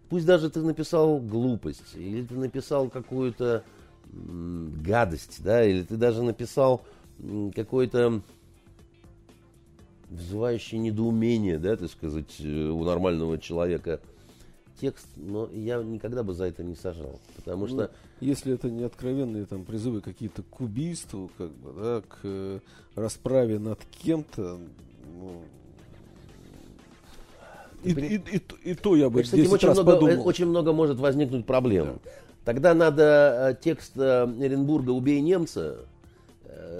[0.08, 3.66] пусть даже ты написал глупость, или ты написал какую-то
[4.06, 6.82] гадость, да, или ты даже написал
[7.54, 8.22] какой-то
[10.12, 14.00] вызывающий недоумение, да, так сказать, э, у нормального человека
[14.80, 17.90] текст, но я никогда бы за это не сажал, потому что Ну,
[18.28, 22.60] если это не откровенные там призывы какие-то к убийству, как бы, да, к э,
[22.96, 24.60] расправе над кем-то,
[25.20, 25.42] ну,
[27.84, 30.28] и, При- и- и и то я бы кстати, 10 очень раз много, подумал.
[30.28, 32.00] очень много может возникнуть проблем.
[32.46, 35.86] Тогда надо э, текст Эренбурга «Убей немца»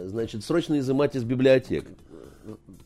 [0.06, 1.88] значит, срочно изымать из библиотек.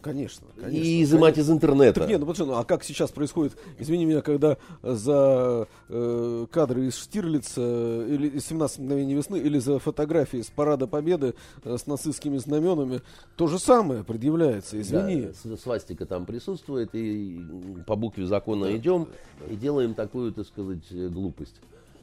[0.01, 0.85] Конечно, конечно.
[0.85, 2.01] И изымать из интернета.
[2.01, 6.87] Так нет, ну подожди, ну, а как сейчас происходит, извини меня, когда за э, кадры
[6.87, 11.33] из Штирлица э, или из 17 мгновений весны, или за фотографии с парада победы
[11.63, 13.01] э, с нацистскими знаменами,
[13.35, 15.29] то же самое предъявляется, извини.
[15.43, 17.41] Да, свастика там присутствует, и
[17.87, 18.75] по букве закона да.
[18.75, 19.07] идем,
[19.49, 21.55] и делаем такую, так сказать, глупость.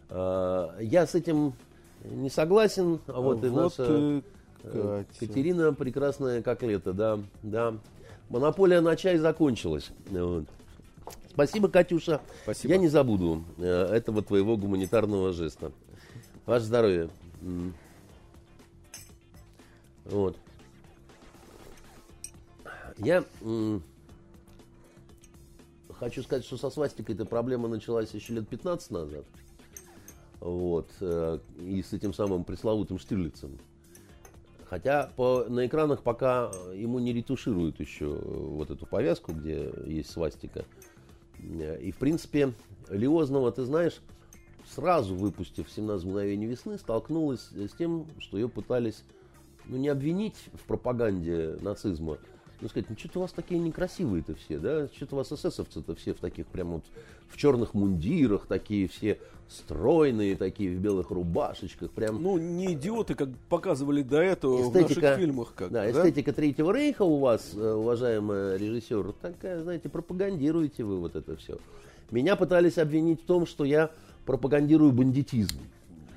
[0.08, 1.54] А, я с этим
[2.04, 4.22] не согласен, а вот, вот и наша...
[4.64, 5.26] Э, Катя.
[5.26, 7.74] Катерина прекрасная как лето, да, да.
[8.28, 9.90] Монополия на чай закончилась.
[11.30, 12.20] Спасибо, Катюша.
[12.42, 12.74] Спасибо.
[12.74, 15.72] Я не забуду э, этого твоего гуманитарного жеста.
[16.46, 17.08] Ваше здоровье.
[20.04, 20.36] Вот.
[22.98, 23.24] Я
[25.98, 29.24] хочу сказать, что со свастикой эта проблема началась еще лет 15 назад.
[30.40, 30.88] Вот.
[31.00, 33.58] Э, и с этим самым пресловутым Штирлицем.
[34.72, 40.64] Хотя по, на экранах пока ему не ретушируют еще вот эту повязку, где есть свастика.
[41.38, 42.54] И, в принципе,
[42.88, 44.00] Лиознова, ты знаешь,
[44.74, 49.04] сразу выпустив «17 мгновений весны», столкнулась с тем, что ее пытались
[49.66, 52.16] ну, не обвинить в пропаганде нацизма,
[52.62, 54.86] ну, сказать, ну, что-то у вас такие некрасивые-то все, да?
[54.94, 56.84] Что-то у вас эсэсовцы-то все в таких прям вот
[57.28, 62.22] в черных мундирах, такие все стройные, такие в белых рубашечках, прям.
[62.22, 65.52] Ну, не идиоты, как показывали до этого эстетика, в наших фильмах.
[65.56, 70.98] Как да, да, эстетика Третьего Рейха у вас, э, уважаемый режиссер, такая, знаете, пропагандируете вы
[71.00, 71.58] вот это все.
[72.12, 73.90] Меня пытались обвинить в том, что я
[74.24, 75.58] пропагандирую бандитизм.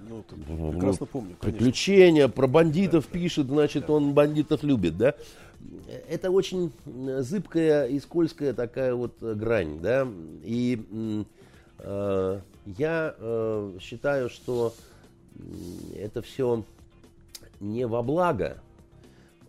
[0.09, 1.35] Ну, прекрасно помню.
[1.39, 1.59] Конечно.
[1.59, 3.93] Приключения про бандитов да, пишет, значит, да.
[3.93, 5.15] он бандитов любит, да?
[6.07, 10.07] это очень зыбкая и скользкая такая вот грань, да,
[10.43, 11.25] и
[11.79, 14.73] э, я э, считаю, что
[15.95, 16.63] это все
[17.59, 18.57] не во благо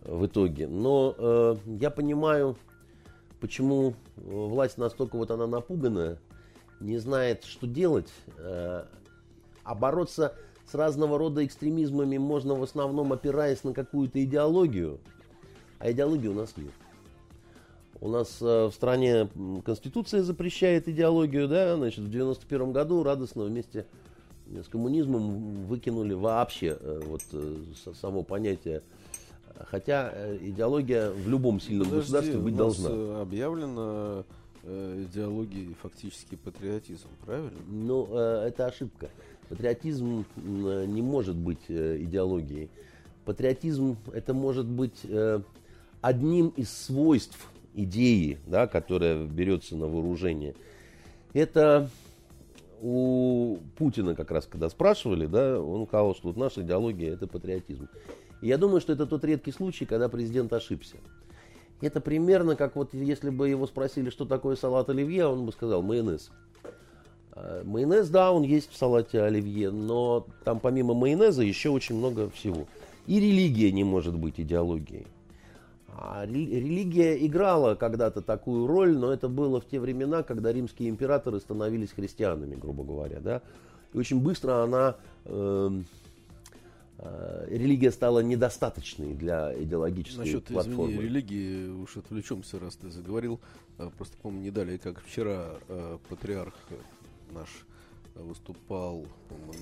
[0.03, 2.55] в итоге, но э, я понимаю,
[3.39, 6.17] почему власть настолько вот она напугана,
[6.79, 8.83] не знает, что делать, э,
[9.63, 10.35] а бороться
[10.69, 14.99] с разного рода экстремизмами можно в основном опираясь на какую-то идеологию,
[15.79, 16.73] а идеологии у нас нет.
[17.99, 19.27] У нас э, в стране
[19.65, 23.85] Конституция запрещает идеологию, да, значит, в 91 году радостно вместе
[24.47, 27.55] с коммунизмом выкинули вообще э, вот э,
[27.99, 28.83] само понятие
[29.71, 33.21] Хотя идеология в любом сильном Подожди, государстве быть у нас должна.
[33.21, 34.23] объявлена
[34.63, 37.51] идеологией фактически патриотизм, правильно?
[37.67, 39.09] Ну, это ошибка.
[39.49, 42.69] Патриотизм не может быть идеологией.
[43.25, 45.05] Патриотизм это может быть
[46.01, 50.55] одним из свойств идеи, да, которая берется на вооружение,
[51.33, 51.89] это
[52.81, 57.89] у Путина как раз, когда спрашивали, да, он сказал, что вот наша идеология это патриотизм.
[58.41, 60.97] И я думаю, что это тот редкий случай, когда президент ошибся.
[61.81, 65.81] Это примерно как вот если бы его спросили, что такое салат оливье, он бы сказал
[65.81, 66.31] майонез.
[67.37, 72.29] А, майонез, да, он есть в салате оливье, но там помимо майонеза еще очень много
[72.31, 72.67] всего.
[73.05, 75.07] И религия не может быть идеологией.
[75.99, 81.39] А религия играла когда-то такую роль, но это было в те времена, когда римские императоры
[81.39, 83.19] становились христианами, грубо говоря.
[83.19, 83.41] Да?
[83.93, 85.71] И очень быстро она, э,
[86.99, 90.91] э, религия стала недостаточной для идеологической Насчет, платформы.
[90.91, 93.39] Извини, религии, уж отвлечемся, раз ты заговорил.
[93.79, 96.53] А, просто, помню, не далее, как вчера э, патриарх
[97.31, 97.65] наш
[98.15, 99.05] выступал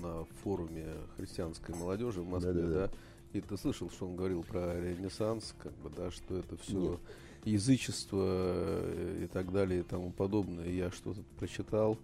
[0.01, 0.87] на форуме
[1.17, 2.87] христианской молодежи в Москве, да, да, да.
[2.87, 2.91] да
[3.35, 6.99] и ты слышал, что он говорил про Ренессанс, как бы, да, что это все Нет.
[7.43, 10.69] язычество э, и так далее и тому подобное.
[10.69, 11.97] Я что-то прочитал,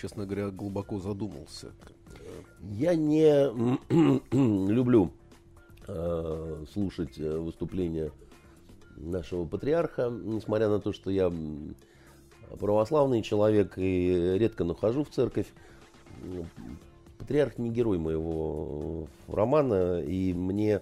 [0.00, 1.70] честно говоря, глубоко задумался.
[2.60, 3.52] Я не
[4.72, 5.12] люблю
[5.86, 8.10] э, слушать э, выступления
[8.96, 11.32] нашего патриарха, несмотря на то, что я
[12.56, 15.46] православный человек и редко нахожу в церковь.
[17.18, 20.80] Патриарх не герой моего романа, и мне...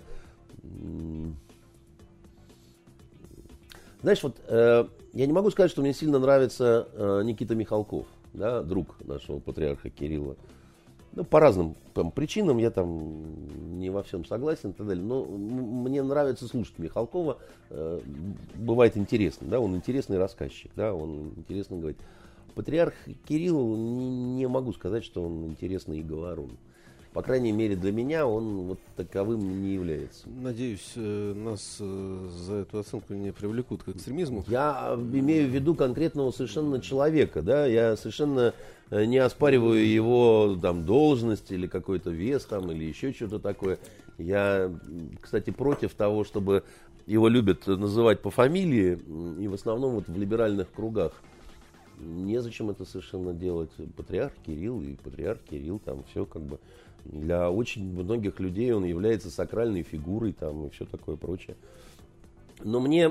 [4.02, 8.62] Знаешь, вот э, я не могу сказать, что мне сильно нравится э, Никита Михалков, да,
[8.62, 10.36] друг нашего патриарха Кирилла.
[11.14, 15.04] Ну, по разным там, причинам я там не во всем согласен и так далее.
[15.04, 17.38] Но мне нравится слушать Михалкова.
[17.70, 18.00] Э,
[18.54, 21.98] бывает интересно, да, он интересный рассказчик, да, он интересно говорит.
[22.54, 22.94] Патриарх
[23.26, 26.52] Кирилл, не, не могу сказать, что он интересный и говорун.
[27.12, 30.28] По крайней мере для меня он вот таковым не является.
[30.28, 34.44] Надеюсь, э, нас э, за эту оценку не привлекут к экстремизму.
[34.48, 38.54] Я имею в виду конкретного совершенно человека, да, я совершенно
[38.90, 43.78] э, не оспариваю его там должность или какой-то вес там или еще что-то такое.
[44.16, 44.70] Я,
[45.20, 46.64] кстати, против того, чтобы
[47.06, 48.98] его любят называть по фамилии
[49.38, 51.12] и в основном вот в либеральных кругах.
[51.98, 53.70] Незачем это совершенно делать.
[53.96, 56.58] Патриарх Кирилл и патриарх Кирилл там все как бы
[57.04, 61.56] для очень многих людей он является сакральной фигурой там и все такое прочее.
[62.62, 63.10] Но мне,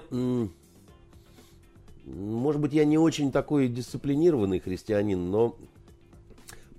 [2.05, 5.55] может быть, я не очень такой дисциплинированный христианин, но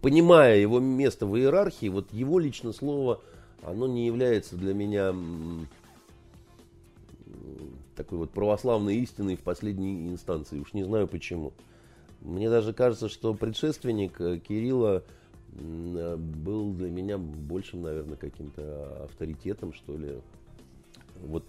[0.01, 3.21] понимая его место в иерархии, вот его лично слово,
[3.63, 5.15] оно не является для меня
[7.95, 10.59] такой вот православной истиной в последней инстанции.
[10.59, 11.53] Уж не знаю почему.
[12.25, 15.03] Мне даже кажется, что предшественник э, Кирилла
[15.55, 20.19] Э, был для меня большим, наверное, каким-то авторитетом, что ли.
[21.23, 21.45] Вот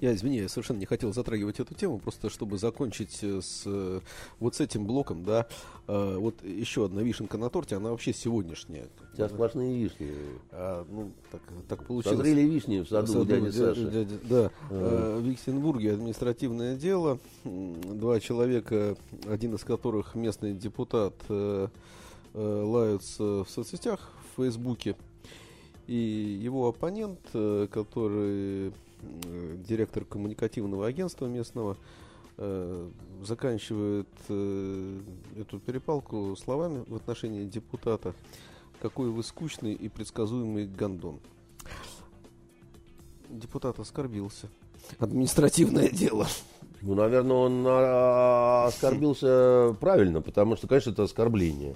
[0.00, 4.00] я, извини, я совершенно не хотел затрагивать эту тему, просто чтобы закончить э, с э,
[4.40, 5.46] вот с этим блоком, да.
[5.86, 8.88] Вот еще одна вишенка на торте, она вообще сегодняшняя.
[9.14, 10.12] Сейчас сплошные вишни.
[10.52, 12.18] А, ну, так, так получилось.
[12.18, 13.84] Созрели вишни в саду, в саду дяди Саши.
[13.86, 14.50] Дядя, да.
[14.70, 15.18] А.
[15.18, 17.18] В Виксенбурге административное дело.
[17.44, 21.14] Два человека, один из которых местный депутат
[22.34, 24.96] Э, лаются в соцсетях, в Фейсбуке.
[25.86, 25.94] И
[26.40, 28.70] его оппонент, э, который э,
[29.66, 31.76] директор коммуникативного агентства местного,
[33.22, 38.14] заканчивает эту перепалку словами в отношении депутата
[38.80, 41.18] «Какой вы скучный и предсказуемый гондон».
[43.28, 44.48] Депутат оскорбился.
[44.98, 46.26] Административное дело.
[46.80, 51.74] Ну, наверное, он а, оскорбился правильно, потому что, конечно, это оскорбление.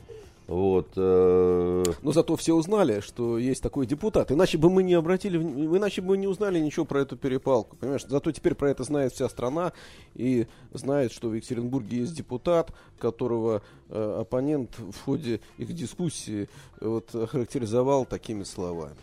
[0.52, 1.82] Вот, э...
[2.02, 4.30] Но зато все узнали, что есть такой депутат.
[4.30, 7.74] Иначе бы мы не обратили, иначе бы мы не узнали ничего про эту перепалку.
[7.76, 8.04] Понимаешь?
[8.06, 9.72] Зато теперь про это знает вся страна
[10.14, 16.50] и знает, что в Екатеринбурге есть депутат, которого э, оппонент в ходе их дискуссии
[16.80, 18.96] э, вот, охарактеризовал такими словами.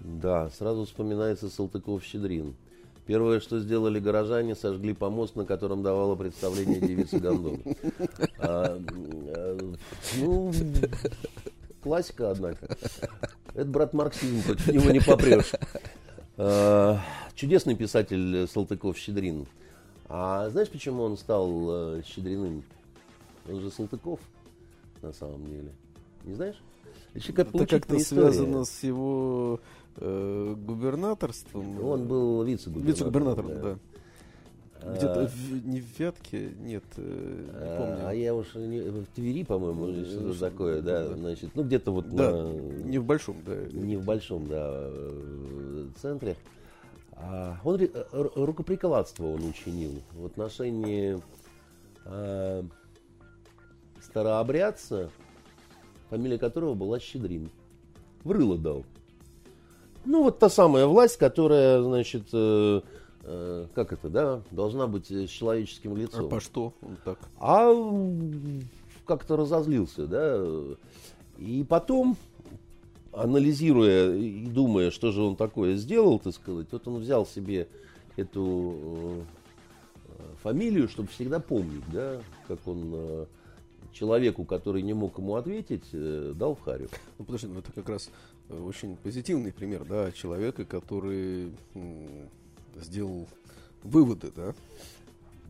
[0.00, 2.54] Да, сразу вспоминается Салтыков-Щедрин.
[3.06, 7.60] Первое, что сделали горожане, сожгли помост, на котором давало представление девицы Гондон.
[8.38, 8.80] А,
[9.28, 9.74] а,
[10.18, 10.52] ну,
[11.82, 12.76] классика, однако.
[13.54, 15.52] Это брат марксизм, против него не попрешь.
[16.36, 17.00] А,
[17.34, 19.46] чудесный писатель Салтыков-Щедрин.
[20.08, 22.64] А знаешь, почему он стал э, Щедриным?
[23.48, 24.18] Он же Салтыков,
[25.02, 25.70] на самом деле.
[26.24, 26.60] Не знаешь?
[27.14, 29.60] Это как-то связано с его
[30.00, 31.84] э, губернаторством.
[31.84, 32.92] Он был вице-губернатором.
[32.92, 33.62] Вице-губернатором, да.
[33.62, 33.78] да.
[34.82, 38.08] Где-то в, не в Вятке, нет, э, не а, помню.
[38.08, 41.92] А я уж не, в Твери, по-моему, или что-то такое, да, да, значит, ну где-то
[41.92, 42.52] вот да, на,
[42.84, 43.56] не в большом, да.
[43.72, 44.90] Не в большом, да,
[46.00, 46.36] центре.
[47.12, 47.78] А он
[48.12, 51.20] рукоприкладство он учинил в отношении
[52.06, 52.64] а,
[54.00, 55.10] старообрядца,
[56.08, 57.50] фамилия которого была Щедрин.
[58.24, 58.84] Врыло дал.
[60.04, 62.80] Ну, вот та самая власть, которая, значит, э,
[63.24, 66.26] э, как это, да, должна быть с человеческим лицом.
[66.26, 67.18] А по что он так?
[67.38, 67.72] А
[69.06, 70.44] как-то разозлился, да.
[71.38, 72.16] И потом,
[73.12, 77.68] анализируя и думая, что же он такое сделал, так сказать, вот он взял себе
[78.16, 79.24] эту
[80.06, 83.26] э, фамилию, чтобы всегда помнить, да, как он э,
[83.92, 86.88] человеку, который не мог ему ответить, э, дал в харю.
[87.18, 88.10] Ну, подожди, ну это как раз
[88.50, 91.52] очень позитивный пример, да, человека, который
[92.76, 93.26] сделал
[93.82, 94.54] выводы, да?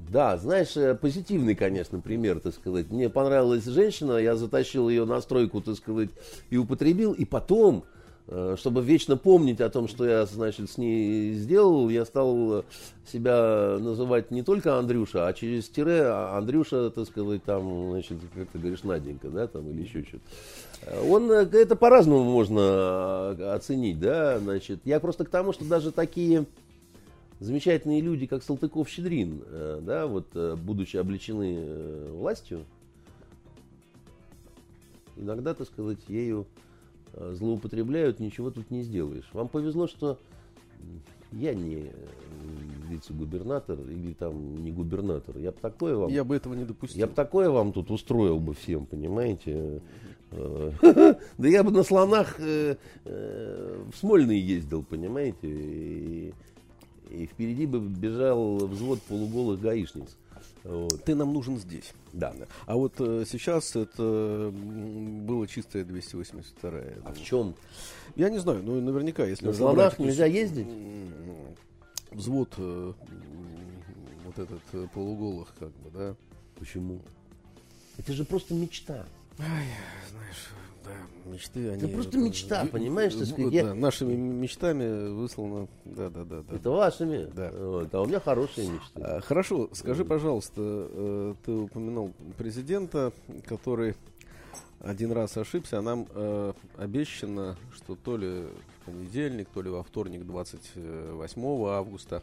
[0.08, 2.90] Да, знаешь, э, позитивный, конечно, пример, так сказать.
[2.90, 6.08] Мне понравилась женщина, я затащил ее на стройку, так сказать,
[6.48, 7.84] и употребил, и потом,
[8.26, 12.64] э, чтобы вечно помнить о том, что я, значит, с ней сделал, я стал
[13.06, 18.58] себя называть не только Андрюша, а через тире Андрюша, так сказать, там, значит, как ты
[18.58, 20.24] говоришь, Наденька, да, там, или еще что-то.
[20.86, 24.80] Он, э, это по-разному можно э, оценить, да, значит.
[24.84, 26.46] Я просто к тому, что даже такие
[27.38, 32.64] замечательные люди, как Салтыков-Щедрин, э, да, вот, будучи обличены властью,
[35.16, 36.46] иногда, так сказать, ею
[37.12, 39.28] злоупотребляют, ничего тут не сделаешь.
[39.32, 40.18] Вам повезло, что
[41.32, 41.90] я не
[42.88, 45.36] вице-губернатор или там не губернатор.
[45.38, 46.10] Я бы такое вам...
[46.10, 46.98] Я бы этого не допустил.
[46.98, 49.82] Я бы такое вам тут устроил бы всем, понимаете?
[50.32, 50.72] Э,
[51.38, 56.32] да я бы на слонах э, э, в Смольный ездил, понимаете?
[57.10, 60.16] И впереди бы бежал взвод полуголых гаишниц.
[60.62, 61.04] Вот.
[61.04, 61.92] Ты нам нужен здесь.
[62.12, 62.34] Да.
[62.66, 67.54] А вот э, сейчас это было чистое 282 я А в чем?
[68.14, 70.66] Я не знаю, ну наверняка, если На слонах нельзя ездить?
[72.10, 72.92] Взвод э,
[74.26, 76.14] вот этот полуголых, как бы, да.
[76.58, 77.00] Почему?
[77.96, 79.06] Это же просто мечта.
[79.40, 80.50] Знаешь,
[80.84, 81.92] да, мечты, они...
[81.92, 86.42] просто мечта, понимаешь, так сказать, я- да, нашими мечтами выслано, да, да, да.
[86.42, 86.56] да.
[86.56, 87.30] Это вашими.
[87.34, 87.50] Да.
[87.52, 89.00] Вот, а у меня хорошие мечты.
[89.00, 93.12] А, Хорошо, скажи, пожалуйста, э, ты упомянул президента,
[93.46, 93.94] который
[94.80, 98.44] один раз ошибся, а нам э, обещано, что то ли
[98.80, 102.22] в понедельник, то ли во вторник, 28 августа,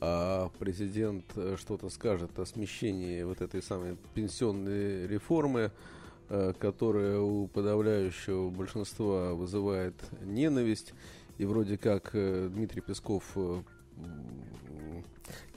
[0.00, 5.70] а президент э, что-то скажет о смещении вот этой самой пенсионной реформы,
[6.58, 10.92] которая у подавляющего большинства вызывает ненависть.
[11.38, 13.60] И вроде как э, Дмитрий Песков э,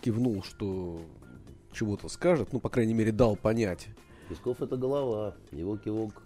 [0.02, 1.02] кивнул, что
[1.74, 3.88] чего-то скажет, ну, по крайней мере, дал понять.
[4.30, 5.36] Песков это голова.
[5.52, 6.22] Его кивок,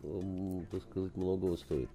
[0.71, 1.89] так сказать, многого стоит.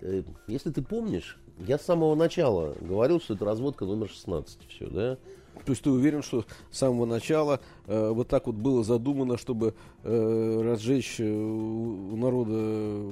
[0.00, 4.58] Э, Если ты помнишь, я с самого начала говорил, что это разводка номер 16.
[4.68, 5.18] Все, да?
[5.64, 9.74] То есть ты уверен, что с самого начала э, вот так вот было задумано, чтобы
[10.02, 12.52] э, разжечь э, у народа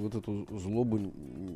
[0.01, 0.99] вот эту злобу,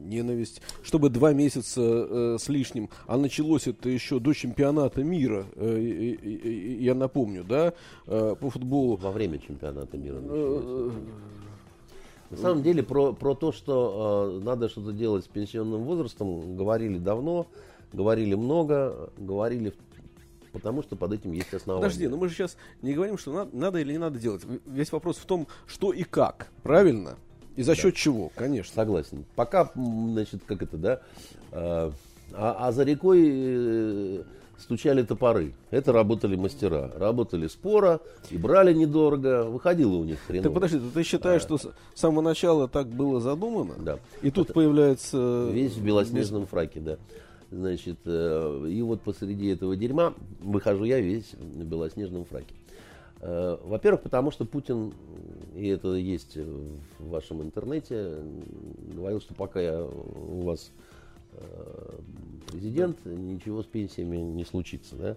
[0.07, 5.79] ненависть, чтобы два месяца э, с лишним, а началось это еще до чемпионата мира, э,
[5.79, 7.75] и- я напомню, да,
[8.07, 8.97] э, по футболу.
[8.97, 10.17] Во время чемпионата мира.
[10.17, 10.93] Э, началось.
[12.31, 16.99] На самом деле про, про то, что э, надо что-то делать с пенсионным возрастом, говорили
[16.99, 17.47] давно,
[17.93, 19.86] говорили много, говорили в-
[20.57, 21.85] потому, что под этим есть основания.
[21.85, 24.43] Подожди, ну мы же сейчас не говорим, что надо, надо или не надо делать.
[24.67, 27.17] Весь вопрос в том, что и как, правильно?
[27.57, 28.75] И за счет чего, конечно.
[28.75, 29.25] Согласен.
[29.35, 31.01] Пока, значит, как это, да,
[31.53, 31.91] э,
[32.33, 34.23] а, а за рекой э,
[34.59, 35.55] стучали топоры.
[35.71, 36.93] Это работали мастера.
[36.97, 38.01] Работали спора
[38.31, 39.45] и брали недорого.
[39.45, 40.45] Выходило у них хреново.
[40.45, 43.75] Так подожди, ты считаешь, что с самого начала так было задумано?
[43.79, 43.99] Да.
[44.23, 45.49] И тут появляется...
[45.51, 46.99] Весь в белоснежном фраке, да.
[47.51, 52.55] Значит, э, и вот посреди этого дерьма выхожу я весь в белоснежном фраке.
[53.21, 54.93] Э, Во-первых, потому что Путин,
[55.55, 58.19] и это есть в вашем интернете,
[58.95, 60.73] говорил, что пока я у вас
[61.33, 61.99] э,
[62.49, 65.17] президент, ничего с пенсиями не случится, да.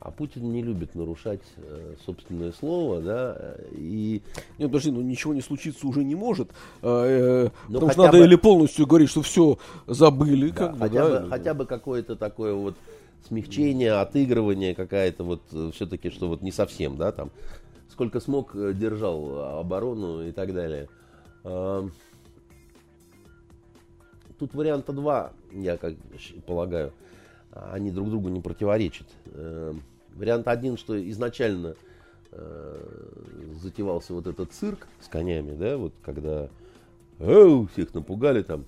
[0.00, 4.22] А Путин не любит нарушать э, собственное слово, да, э, и
[4.58, 6.48] Нет, подожди, ну ничего не случиться уже не может.
[6.80, 10.72] э, э, Ну, потому что надо бы- или полностью говорить, что все забыли, Да, как
[10.72, 12.76] бы, хотя, да, бы, хотя бы какое-то такое вот
[13.28, 15.42] смягчение, отыгрывание какая-то вот
[15.74, 17.30] все-таки, что вот не совсем, да, там,
[17.90, 20.88] сколько смог, э, держал оборону и так далее.
[21.44, 21.86] А,
[24.38, 25.92] Тут варианта два, я как
[26.46, 26.94] полагаю,
[27.52, 29.06] они друг другу не противоречат.
[29.32, 29.74] Э,
[30.16, 31.76] Вариант один, что изначально
[32.32, 32.80] э,
[33.62, 36.48] затевался вот этот цирк с конями, да, вот когда
[37.18, 38.64] «Ау!» всех напугали там,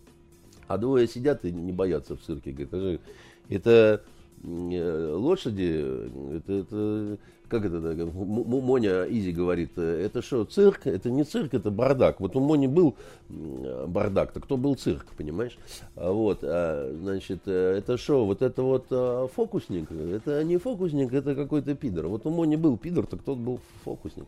[0.69, 2.53] а двое сидят и не боятся в цирке.
[2.53, 3.01] Говорят,
[3.49, 4.05] это, это
[4.45, 7.19] э, лошади, это, это-
[7.53, 7.77] как это,
[8.15, 10.87] Моня Изи говорит, э, это что, цирк?
[10.87, 12.19] Это не цирк, это бардак.
[12.19, 12.97] Вот у Мони был
[13.29, 15.59] бардак, то кто был цирк, понимаешь?
[15.95, 19.93] А Вот, а, значит, э, это что, вот это вот а, фокусник?
[19.93, 22.07] Это не фокусник, это какой-то пидор.
[22.07, 24.25] Вот у Мони был пидор, так тот был фокусник,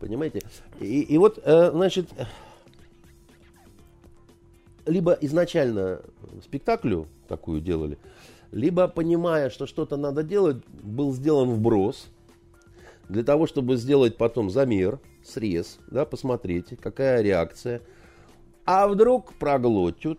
[0.00, 0.40] понимаете?
[0.80, 2.08] И, и вот, э, значит,
[4.84, 6.00] либо изначально
[6.42, 7.98] спектаклю такую делали,
[8.50, 12.08] либо понимая, что что-то надо делать, был сделан вброс
[13.08, 17.82] для того, чтобы сделать потом замер, срез, да, посмотреть, какая реакция.
[18.64, 20.18] А вдруг проглотят,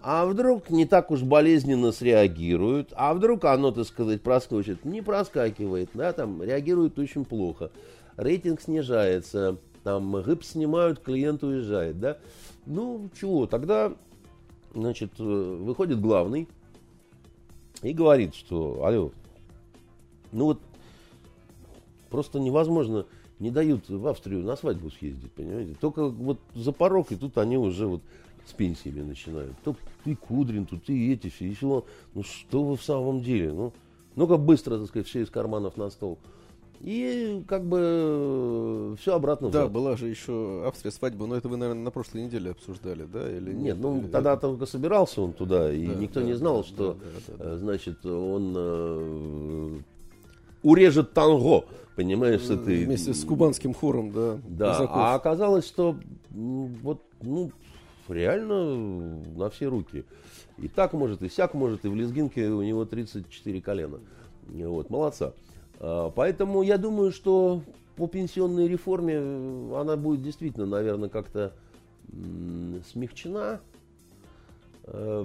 [0.00, 4.84] а вдруг не так уж болезненно среагируют, а вдруг оно, так сказать, проскочит.
[4.84, 7.70] Не проскакивает, да, там реагирует очень плохо.
[8.16, 12.18] Рейтинг снижается, там гипс снимают, клиент уезжает, да.
[12.66, 13.92] Ну, чего, тогда,
[14.74, 16.48] значит, э, выходит главный
[17.82, 19.10] и говорит, что, алло,
[20.32, 20.60] ну вот
[22.10, 23.06] просто невозможно,
[23.38, 25.74] не дают в Австрию на свадьбу съездить, понимаете.
[25.80, 28.02] Только вот за порог, и тут они уже вот
[28.46, 29.52] с пенсиями начинают.
[29.64, 31.84] То и Кудрин, тут и эти все, и Филон.
[32.14, 33.52] Ну что вы в самом деле?
[33.52, 33.72] Ну,
[34.16, 36.18] ну-ка быстро, так сказать, все из карманов на стол.
[36.82, 39.72] И как бы все обратно Да, взад.
[39.72, 43.30] была же еще Австрия свадьба, но это вы, наверное, на прошлой неделе обсуждали, да?
[43.30, 46.58] Или Нет, ну Или- тогда только собирался он туда, и Да, никто да, не знал,
[46.62, 46.98] да, что, да,
[47.28, 47.44] да, да.
[47.52, 49.78] э, значит, он э,
[50.62, 51.64] урежет танго,
[51.96, 52.84] понимаешь, с этой...
[52.84, 54.38] Вместе с кубанским хором, да.
[54.48, 54.96] Да, казаков.
[54.96, 55.96] а оказалось, что
[56.30, 57.52] вот, ну,
[58.08, 60.04] реально на все руки.
[60.58, 64.00] И так может, и сяк может, и в лезгинке у него 34 колена.
[64.48, 65.32] Вот, молодца.
[65.78, 67.62] А, Поэтому я думаю, что
[67.96, 71.52] по пенсионной реформе э, она будет действительно, наверное, как-то
[72.92, 73.60] смягчена.
[74.84, 75.24] Э,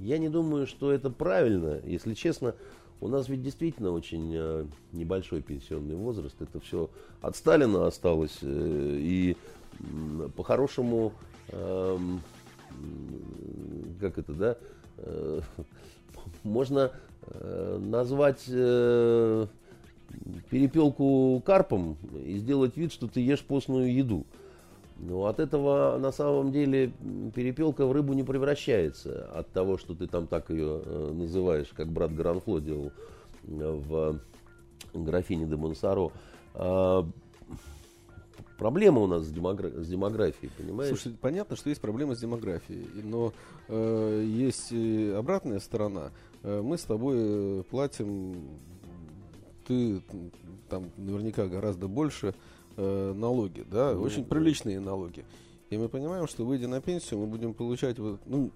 [0.00, 1.80] Я не думаю, что это правильно.
[1.84, 2.54] Если честно,
[3.00, 6.34] у нас ведь действительно очень э, небольшой пенсионный возраст.
[6.40, 6.90] Это все
[7.20, 8.38] от Сталина осталось.
[8.42, 9.36] э, И
[10.36, 11.12] по-хорошему,
[11.48, 12.20] эм,
[14.00, 14.56] как это, да,
[14.98, 15.40] э,
[16.42, 16.90] можно
[17.78, 18.42] назвать
[20.48, 24.24] перепелку карпом и сделать вид, что ты ешь постную еду.
[24.98, 26.92] Но от этого на самом деле
[27.34, 29.30] перепелка в рыбу не превращается.
[29.32, 32.90] От того, что ты там так ее э, называешь, как брат Гранфло делал
[33.44, 34.20] э, в
[34.94, 36.10] графине де Монсоро.
[36.54, 37.06] А,
[38.58, 40.88] проблема у нас с, демогра- с демографией, понимаешь?
[40.88, 43.32] Слушай, понятно, что есть проблемы с демографией, но
[43.68, 46.10] э, есть и обратная сторона.
[46.42, 48.58] Э, мы с тобой платим,
[49.66, 50.02] ты
[50.68, 52.34] там наверняка гораздо больше
[52.78, 55.24] налоги, да, Ну, очень приличные налоги.
[55.70, 58.50] И мы понимаем, что выйдя на пенсию, мы будем получать, вот, ну,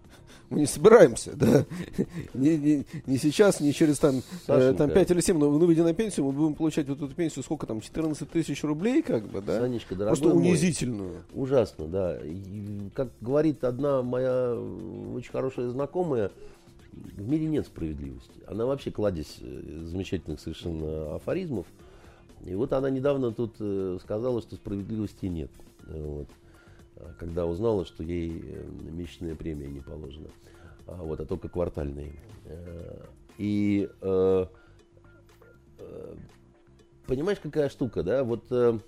[0.50, 1.66] мы не собираемся, да,
[2.34, 4.88] не, не- не сейчас, не через там, э, там Сашенька.
[4.88, 7.66] 5 или 7, но ну, выйдя на пенсию, мы будем получать вот эту пенсию, сколько
[7.66, 9.60] там, 14 тысяч рублей, как бы, да?
[9.60, 11.24] Санечка, дорогой Просто мой, унизительную.
[11.34, 12.18] Ужасно, да.
[12.24, 16.30] И, как говорит одна моя э, очень хорошая знакомая,
[16.92, 18.40] в мире нет справедливости.
[18.46, 21.66] Она вообще кладезь э, замечательных совершенно афоризмов.
[22.44, 25.50] И вот она недавно тут э, сказала, что справедливости нет.
[25.86, 26.28] Вот.
[26.96, 30.28] А Когда узнала, что ей э, месячная премия не положена.
[30.86, 32.12] А, вот, а только квартальные.
[32.44, 33.04] Э,
[33.38, 33.88] И
[37.06, 38.24] понимаешь, какая штука, да?
[38.24, 38.80] Вот ну,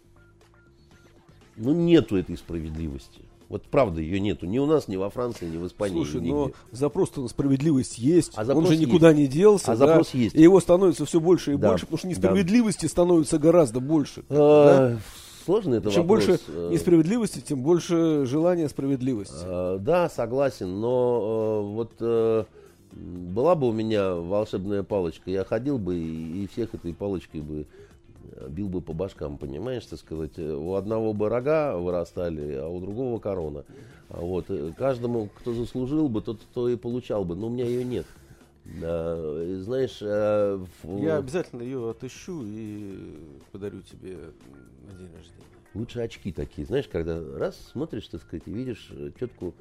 [1.56, 3.22] нету этой справедливости.
[3.48, 4.44] Вот правда ее нету.
[4.46, 5.94] Ни у нас, ни во Франции, ни в Испании.
[5.94, 6.30] Слушай, нигде.
[6.32, 8.32] но запрос-то на справедливость есть.
[8.34, 8.84] А Он же есть.
[8.86, 9.72] никуда не делся.
[9.72, 10.34] А да, запрос есть.
[10.34, 12.10] И его становится все больше и Да, больше, потому что да.
[12.10, 14.24] несправедливости становится гораздо больше.
[14.28, 14.92] да?
[14.94, 14.96] Э,
[15.44, 16.26] Сложный это Чем вопрос.
[16.26, 19.44] больше Э, несправедливости, тем больше желания справедливости.
[19.44, 22.46] э, Да, согласен, но э, вот м,
[23.32, 27.66] была бы у меня волшебная палочка, я ходил бы и, и всех этой палочкой бы
[28.48, 30.32] бил бы по башкам, понимаешь, так сказать.
[30.38, 33.64] Э, У одного бы рога вырастали, а у другого корона.
[34.08, 34.46] А Вот.
[34.50, 38.06] э, Каждому, кто заслужил бы, тот, кто и получал бы, но у меня ее нет.
[38.64, 39.16] Да,
[39.62, 43.16] знаешь, в- Я обязательно ее отыщу и
[43.52, 44.16] подарю тебе
[44.86, 45.44] на день рождения.
[45.74, 49.54] Лучше очки такие, знаешь, когда раз смотришь, так сказать, и видишь тетку.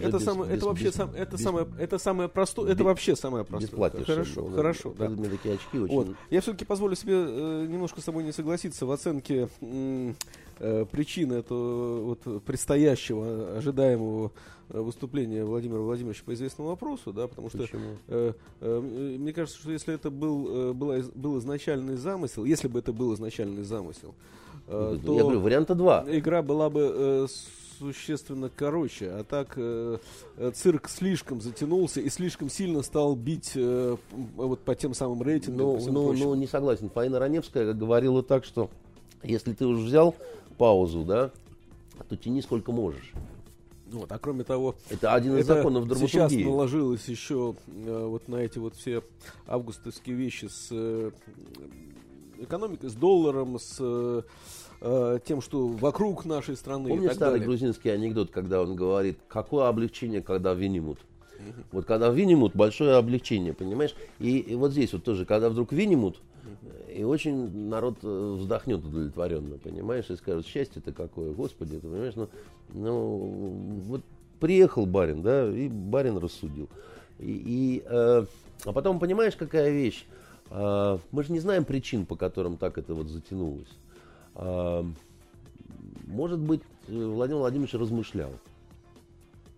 [0.00, 3.16] Это, самое, без- это вообще без- сам, это без- самое, это самое простое, это вообще
[3.16, 3.68] самое простое.
[3.68, 4.14] бесплатнейшее.
[4.16, 5.08] Хорошо, Ну, хорошо, да.
[5.08, 5.94] Меня такие очки очень.
[5.94, 6.08] Вот.
[6.30, 12.00] Я все-таки позволю себе э, немножко с тобой не согласиться в оценке э, причин этого
[12.24, 14.32] вот, предстоящего ожидаемого
[14.70, 17.96] э, выступления Владимира Владимировича по известному вопросу, да, потому что Почему?
[18.08, 18.80] э, э,
[19.18, 23.14] мне кажется, что если это был, э, была был изначальный замысел, если бы это был
[23.14, 24.14] изначальный замысел,
[24.68, 26.04] э, Ну, Я говорю, то варианта два.
[26.08, 27.26] игра была бы э,
[27.82, 29.98] существенно короче, а так э,
[30.36, 35.66] э, цирк слишком затянулся и слишком сильно стал бить э, вот по тем самым рейтингам.
[35.66, 36.30] Ну, ну, прочему.
[36.30, 36.90] ну, не согласен.
[36.90, 38.70] Фаина Раневская говорила так, что
[39.22, 40.14] если ты уже взял
[40.58, 41.30] паузу, да,
[42.08, 43.12] то тяни сколько можешь.
[43.90, 46.44] Вот, а кроме того, Это один из это законов сейчас драматургии.
[46.44, 49.02] наложилось еще э, вот на эти вот все
[49.46, 51.10] августовские вещи с э,
[52.38, 54.22] экономикой, с долларом, с э,
[54.82, 57.46] э, тем, что вокруг нашей страны и Помнишь так старый далее.
[57.46, 60.98] грузинский анекдот, когда он говорит, какое облегчение, когда винемут?
[61.72, 63.94] Вот когда винемут, большое облегчение, понимаешь?
[64.20, 66.20] И, и вот здесь вот тоже, когда вдруг винемут,
[66.88, 72.28] и очень народ э, вздохнет удовлетворенно, понимаешь, и скажет, счастье-то какое, господи, ты понимаешь, ну,
[72.74, 73.16] ну,
[73.86, 74.02] вот
[74.40, 76.68] приехал барин, да, и барин рассудил.
[77.18, 78.24] И, и, э,
[78.64, 80.04] а потом, понимаешь, какая вещь?
[80.50, 83.68] А, мы же не знаем причин, по которым так это вот затянулось.
[84.34, 84.94] Может
[86.40, 88.32] быть, э, Владимир Владимирович размышлял,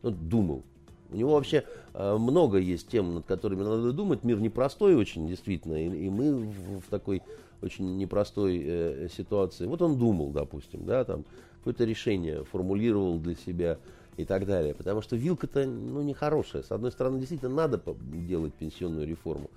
[0.02, 0.62] ну, думал.
[1.10, 4.24] У него вообще э, много есть тем, над которыми надо думать.
[4.24, 7.22] Мир непростой очень, действительно, и, мы в, такой
[7.60, 9.66] очень непростой э, ситуации.
[9.66, 11.24] Вот он думал, допустим, да, там
[11.58, 13.78] какое-то решение формулировал для себя
[14.16, 14.74] и так далее.
[14.74, 16.62] Потому что вилка-то, ну, нехорошая.
[16.62, 17.80] С одной стороны, действительно надо
[18.28, 19.50] делать пенсионную реформу.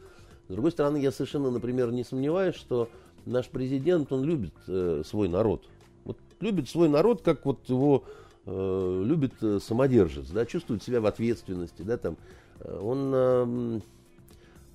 [0.48, 2.90] С другой стороны, я совершенно, например, не сомневаюсь, что
[3.28, 5.64] наш президент, он любит э, свой народ.
[6.06, 8.04] Вот любит свой народ, как вот его
[8.46, 12.18] э, любит э, самодержец, да, чувствует себя в ответственности, да, там,
[12.60, 13.82] Э, он эм,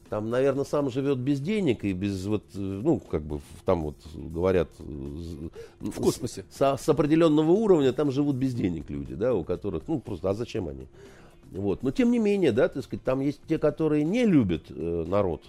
[0.09, 3.97] там, наверное, сам живет без денег и без вот, э, ну, как бы, там вот
[4.15, 5.49] говорят, э,
[5.81, 6.45] В космосе.
[6.51, 10.35] с, с определенного уровня там живут без денег люди, да, у которых, ну, просто, а
[10.35, 10.87] зачем они?
[11.51, 11.83] Вот.
[11.83, 15.43] Но тем не менее, да, так сказать, там есть те, которые не любят э, народ.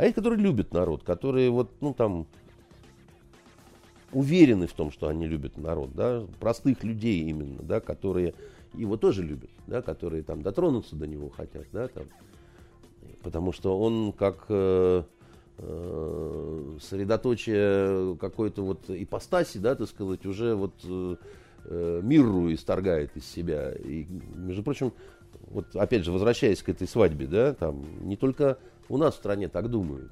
[0.00, 2.26] А есть, которые любят народ, которые вот, ну там,
[4.12, 8.32] уверены в том, что они любят народ, да, простых людей именно, да, которые
[8.72, 12.04] его тоже любят, да, которые там дотронуться до него хотят, да, там,
[13.22, 15.02] потому что он как э,
[15.58, 21.16] э, средоточие какой-то вот ипостаси, да, так сказать, уже вот э,
[21.66, 23.72] э, миру исторгает из себя.
[23.72, 24.94] И, между прочим,
[25.48, 28.56] вот опять же, возвращаясь к этой свадьбе, да, там не только
[28.90, 30.10] у нас в стране так думают,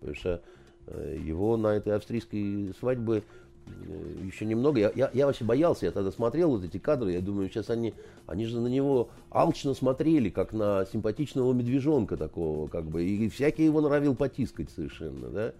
[0.00, 0.42] потому что
[0.86, 3.22] э, его на этой австрийской свадьбе
[3.66, 4.80] э, еще немного.
[4.80, 7.92] Я, я, я вообще боялся, я тогда смотрел вот эти кадры, я думаю, сейчас они,
[8.26, 13.66] они же на него алчно смотрели, как на симпатичного медвежонка такого, как бы, и всякий
[13.66, 15.52] его норовил потискать совершенно, да.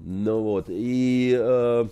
[0.00, 1.86] Ну вот, и э,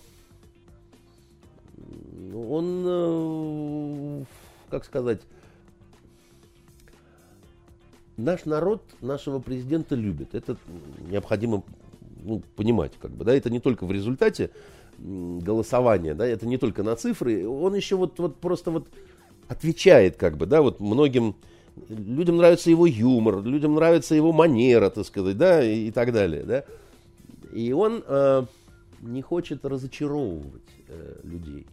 [2.35, 4.25] он, э,
[4.71, 5.21] как сказать,
[8.25, 10.35] наш народ нашего президента любит.
[10.35, 10.57] Это
[11.09, 11.63] необходимо
[12.23, 14.51] ну, понимать, как бы, да, это не только в результате
[14.99, 18.89] голосования, да, это не только на цифры, он еще вот, вот просто вот
[19.49, 21.37] отвечает, как бы, да, вот многим
[21.89, 26.43] людям нравится его юмор, людям нравится его манера, так сказать, да, и, и так далее,
[26.43, 26.65] да,
[27.53, 28.45] и он э,
[29.01, 31.67] не хочет разочаровывать э, людей.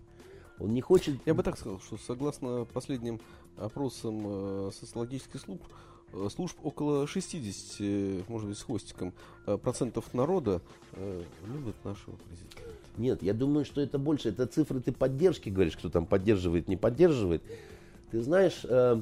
[0.59, 1.15] Он не хочет...
[1.25, 3.19] Я бы так сказал, что согласно последним
[3.57, 5.61] опросам э, социологических служб,
[6.29, 9.13] служб около 60, э, может быть, с хвостиком,
[9.45, 10.61] э, процентов народа
[10.93, 12.57] э, любят нашего президента.
[12.97, 14.29] Нет, я думаю, что это больше.
[14.29, 17.43] Это цифры ты поддержки говоришь, кто там поддерживает, не поддерживает.
[18.11, 19.01] Ты знаешь, э,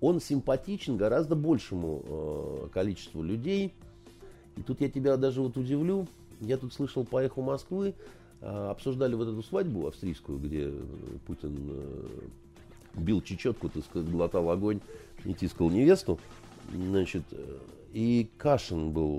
[0.00, 3.72] он симпатичен гораздо большему э, количеству людей.
[4.56, 6.06] И тут я тебя даже вот удивлю.
[6.40, 7.94] Я тут слышал по эху Москвы,
[8.40, 10.72] э, обсуждали вот эту свадьбу австрийскую, где
[11.26, 12.08] Путин э,
[12.96, 14.80] бил чечетку, так сказать, глотал огонь
[15.24, 16.18] и тискал невесту.
[16.72, 17.58] Значит, э,
[17.92, 19.18] и Кашин был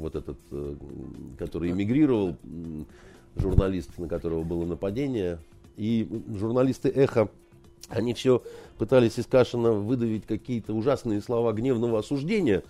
[0.00, 0.74] вот этот, э,
[1.38, 2.36] который эмигрировал,
[3.36, 5.38] журналист, на которого было нападение.
[5.76, 7.30] И журналисты «Эхо»,
[7.88, 8.42] они все
[8.78, 12.62] пытались из Кашина выдавить какие-то ужасные слова гневного осуждения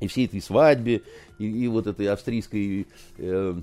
[0.00, 1.02] и всей этой свадьбе,
[1.38, 2.86] и, и вот этой австрийской
[3.18, 3.54] э,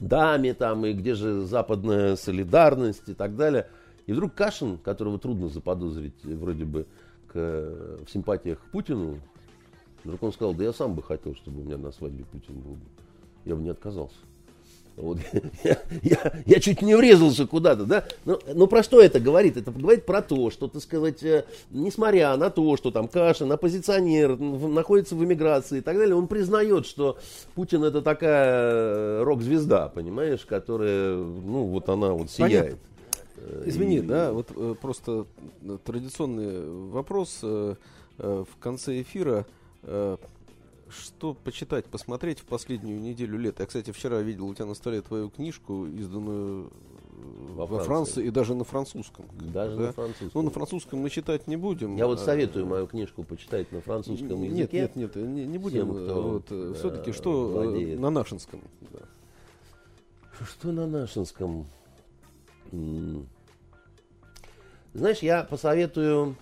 [0.00, 3.66] даме там, и где же западная солидарность и так далее.
[4.06, 6.86] И вдруг Кашин, которого трудно заподозрить вроде бы
[7.28, 9.18] к, в симпатиях к Путину,
[10.04, 12.76] вдруг он сказал, да я сам бы хотел, чтобы у меня на свадьбе Путин был.
[13.44, 14.16] Я бы не отказался.
[14.96, 15.18] Вот.
[15.64, 18.04] Я, я, я чуть не врезался куда-то, да?
[18.24, 19.56] Но, ну, но про что это говорит?
[19.56, 24.38] Это говорит про то, что, так сказать, э, несмотря на то, что там Кашин, оппозиционер,
[24.38, 27.18] находится в эмиграции и так далее, он признает, что
[27.56, 32.78] Путин это такая э, рок-звезда, понимаешь, которая, ну, вот она вот сияет.
[32.78, 32.93] Понятно.
[33.66, 34.00] Извини, и...
[34.00, 35.26] да, вот э, просто
[35.84, 39.46] традиционный вопрос в конце эфира
[40.88, 43.62] что почитать, посмотреть в последнюю неделю лета?
[43.62, 46.70] Я, кстати, вчера видел у тебя на столе твою книжку, изданную
[47.54, 48.26] во, во Франции.
[48.26, 49.26] и даже на французском.
[49.52, 49.86] Даже да?
[49.86, 50.30] на французском.
[50.34, 51.96] Ну, на французском мы читать не будем.
[51.96, 54.80] Я вот а, советую мою книжку почитать на французском языке.
[54.80, 55.90] Нет, нет, нет, не, не будем.
[55.90, 58.00] Кто, вот, Все-таки что э, владеет.
[58.00, 58.60] на нашинском?
[58.92, 59.00] Да.
[60.44, 61.66] Что на нашинском?
[64.94, 66.36] Знаешь, я посоветую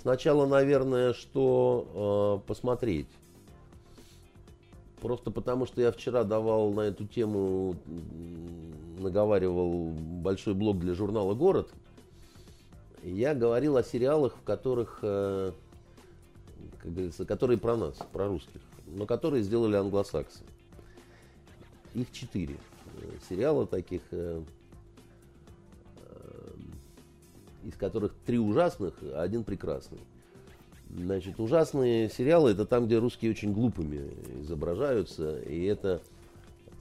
[0.00, 3.08] сначала, наверное, что э, посмотреть
[5.04, 7.76] Просто потому, что я вчера давал на эту тему,
[8.98, 11.68] наговаривал большой блог для журнала «Город».
[13.02, 15.52] Я говорил о сериалах, в которых, э,
[16.78, 20.42] как говорится, которые про нас, про русских, но которые сделали англосаксы.
[21.92, 22.56] Их четыре
[23.28, 24.42] сериала таких, э, э,
[27.64, 30.00] из которых три ужасных, а один прекрасный.
[30.90, 34.10] Значит, ужасные сериалы это там, где русские очень глупыми
[34.42, 35.40] изображаются.
[35.40, 36.00] И это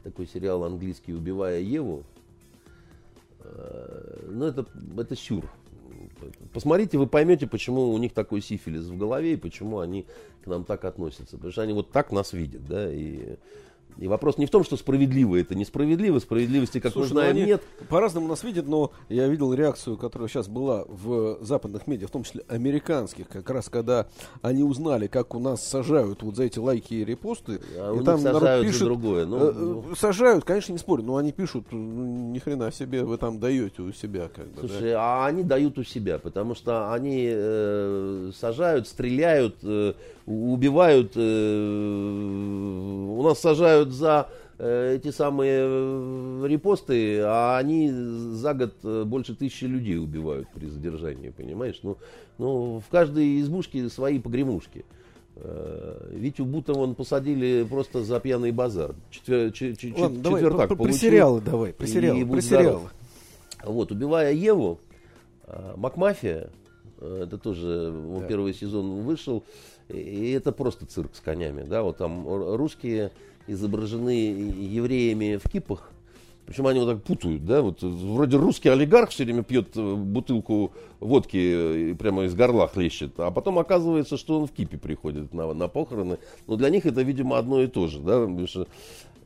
[0.04, 2.04] такой сериал английский «Убивая Еву».
[3.40, 4.66] Э, ну, это,
[4.98, 5.50] это сюр.
[6.54, 10.06] Посмотрите, вы поймете, почему у них такой сифилис в голове и почему они
[10.44, 11.38] к нам так относятся.
[11.38, 13.38] Потому что они вот так нас видят, да, и
[13.98, 17.46] и вопрос не в том, что справедливо это несправедливо, справедливости, как Слушай, мы знаем, они
[17.46, 17.64] нет.
[17.90, 22.24] По-разному нас видят, но я видел реакцию, которая сейчас была в западных медиа, в том
[22.24, 24.08] числе американских, как раз когда
[24.42, 27.62] они узнали, как у нас сажают вот за эти лайки и репосты.
[27.78, 29.26] А и там сажают пишет, за другое.
[29.26, 29.96] Ну, э, ну.
[29.96, 33.92] Сажают, конечно, не спорю, но они пишут, ну, ни хрена себе вы там даете у
[33.92, 34.30] себя.
[34.34, 35.02] Как бы, Слушай, да?
[35.02, 39.94] а они дают у себя, потому что они э, сажают, стреляют, э,
[40.26, 41.14] убивают.
[41.16, 42.34] Э,
[43.14, 49.36] у нас сажают за э, эти самые э, репосты, а они за год э, больше
[49.36, 51.80] тысячи людей убивают при задержании, понимаешь?
[51.84, 51.98] Ну,
[52.38, 54.86] ну в каждой избушке свои погремушки.
[56.12, 58.94] Витю Бутова он посадили просто за пьяный базар.
[59.10, 61.00] Четвер, ч, ч, Ладно, давай, четвертак про, про получил.
[61.00, 62.90] сериалы давай, про сериалы, про сериалы.
[63.66, 64.80] Вот, убивая Еву,
[65.76, 66.50] Макмафия,
[67.02, 68.28] это тоже ну, Да.
[68.28, 69.44] первый сезон вышел,
[69.90, 73.12] и- это просто цирк с конями, да, вот там русские
[73.48, 75.90] изображены евреями в кипах,
[76.46, 80.74] причем они вот так путают, да, вот вроде русский олигарх все время пьет э, бутылку
[81.00, 85.34] водки э, и прямо из горла хлещет, а потом оказывается, что он в кипе приходит
[85.34, 86.18] на, на похороны,
[86.48, 88.68] но для них это, видимо, одно и то же, да, потому что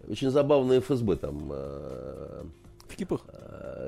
[0.07, 2.43] очень забавный ФСБ там э,
[2.87, 3.25] В кипах?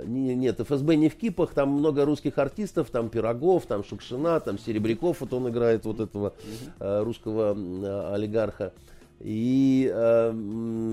[0.06, 4.57] Не- Нет, ФСБ не в кипах, там много русских артистов, там Пирогов, там Шукшина, там
[4.57, 6.34] Серебряков, вот он играет вот этого
[6.80, 7.51] русского
[8.14, 8.73] олигарха.
[9.21, 10.33] И э,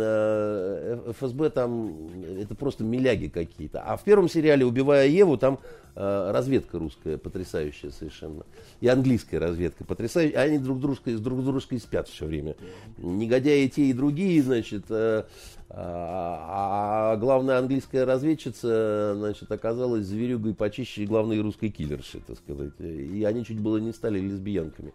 [0.00, 1.94] э, ФСБ там,
[2.40, 3.82] это просто миляги какие-то.
[3.82, 5.60] А в первом сериале «Убивая Еву» там
[5.94, 8.44] э, разведка русская потрясающая совершенно.
[8.80, 10.38] И английская разведка потрясающая.
[10.38, 12.56] А Они друг дружкой, друг дружкой спят все время.
[12.98, 14.86] Негодяи те и другие, значит.
[14.90, 15.22] э,
[15.68, 22.72] а, а главная английская разведчица, значит, оказалась зверюгой почище главной русской киллерши, так сказать.
[22.80, 24.92] И они чуть было не стали лесбиянками.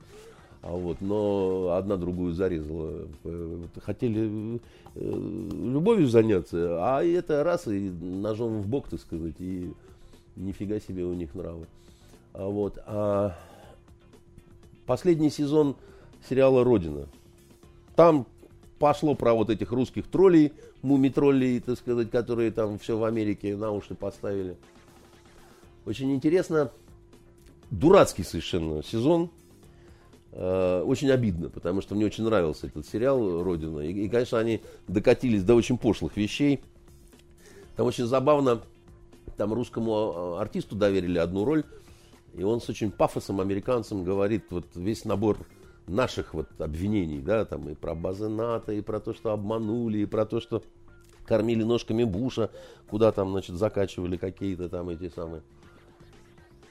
[0.62, 3.08] А вот, но одна другую зарезала.
[3.24, 4.60] Э, Хотели
[4.94, 9.74] э, любовью заняться, а это раз и ножом в бок, так сказать, и
[10.36, 11.66] нифига себе у них нравы.
[12.34, 13.36] А вот, а
[14.86, 15.76] последний сезон
[16.30, 17.08] сериала «Родина».
[17.96, 18.28] Там
[18.78, 23.72] пошло про вот этих русских троллей, муми-троллей, так сказать, которые там все в Америке на
[23.72, 24.58] уши поставили.
[25.86, 26.72] Очень интересно.
[27.72, 29.30] Дурацкий совершенно сезон.
[30.34, 33.80] Э, Очень обидно, потому что мне очень нравился этот сериал «Родина».
[33.80, 36.62] И, и, конечно, они докатились до очень пошлых вещей.
[37.76, 38.62] Там очень забавно,
[39.38, 41.64] там русскому э, артисту доверили одну роль,
[42.34, 45.38] и он с очень пафосом американцам говорит вот весь набор
[45.88, 50.06] наших вот обвинений, да, там и про базы НАТО, и про то, что обманули, и
[50.06, 50.64] про то, что
[51.26, 52.52] кормили ножками Буша,
[52.90, 55.42] куда там, значит, закачивали какие-то там эти самые.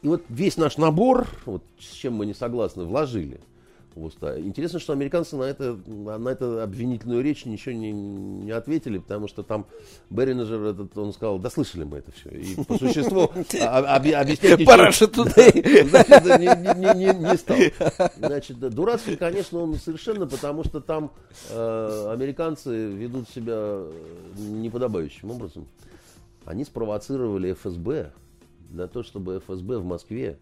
[0.01, 3.41] И вот весь наш набор, вот с чем мы не согласны, вложили
[3.95, 4.39] в уста.
[4.39, 9.29] Интересно, что американцы на это, на, на эту обвинительную речь ничего не, не ответили, потому
[9.29, 9.67] что там
[10.11, 12.31] Беринджер, этот, он сказал, да слышали мы это все.
[12.31, 13.31] И по существу
[13.61, 15.33] а- объ- объяснять Параша туда.
[15.35, 17.57] да, да, не, стал.
[18.17, 21.11] Значит, дурацкий, конечно, он совершенно, потому что там
[21.51, 23.93] э, американцы ведут себя э,
[24.39, 25.67] неподобающим образом.
[26.45, 28.13] Они спровоцировали ФСБ
[28.71, 30.39] для того, чтобы ФСБ в Москве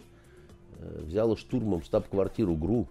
[0.78, 2.86] э, взяла штурмом штаб-квартиру ГРУ.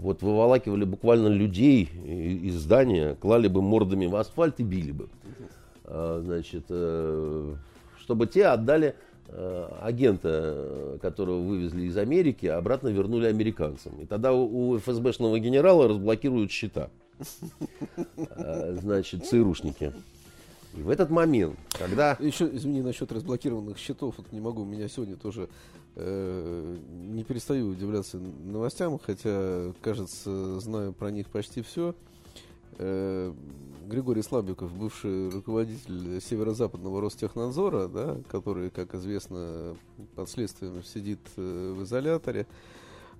[0.00, 5.08] Вот выволакивали буквально людей из здания, клали бы мордами в асфальт и били бы.
[5.84, 7.54] А, Значит, э,
[8.00, 8.94] чтобы те отдали
[9.28, 13.92] э, агента, которого вывезли из Америки, обратно вернули американцам.
[14.00, 16.90] И тогда у у ФСБшного генерала разблокируют счета.
[18.30, 19.92] А, Значит, ЦРУшники.
[20.76, 22.16] И в этот момент, когда...
[22.20, 25.48] Еще, извини, насчет разблокированных счетов, вот не могу, меня сегодня тоже
[25.94, 31.94] э, не перестаю удивляться новостям, хотя, кажется, знаю про них почти все.
[32.78, 33.32] Э,
[33.86, 39.76] Григорий Слабиков, бывший руководитель северо-западного Ростехнадзора, да, который, как известно,
[40.16, 42.46] под следствием сидит э, в изоляторе,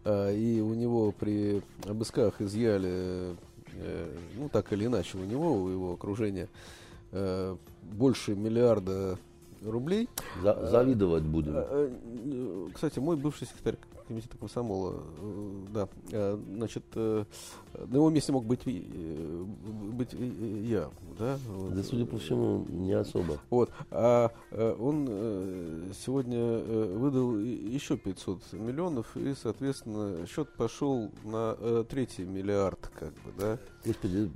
[0.04, 3.36] а, и у него при обысках изъяли,
[3.74, 6.48] э, ну так или иначе, у него, у его окружения, э,
[7.82, 9.18] больше миллиарда
[9.64, 10.08] рублей.
[10.42, 11.52] за- завидовать будем.
[11.56, 13.76] А, э, Кстати, мой бывший секретарь
[14.06, 17.24] комитета комсомола, э, да, э, значит, э,
[17.86, 19.44] на его месте мог быть, э,
[19.92, 21.38] быть я, да?
[21.70, 23.38] Да, судя по всему, не особо.
[23.48, 23.70] Вот.
[23.90, 31.56] А э, он э, сегодня э, выдал еще 500 миллионов, и, соответственно, счет пошел на
[31.58, 33.58] э, третий миллиард, как бы, да?
[33.86, 34.30] Господи,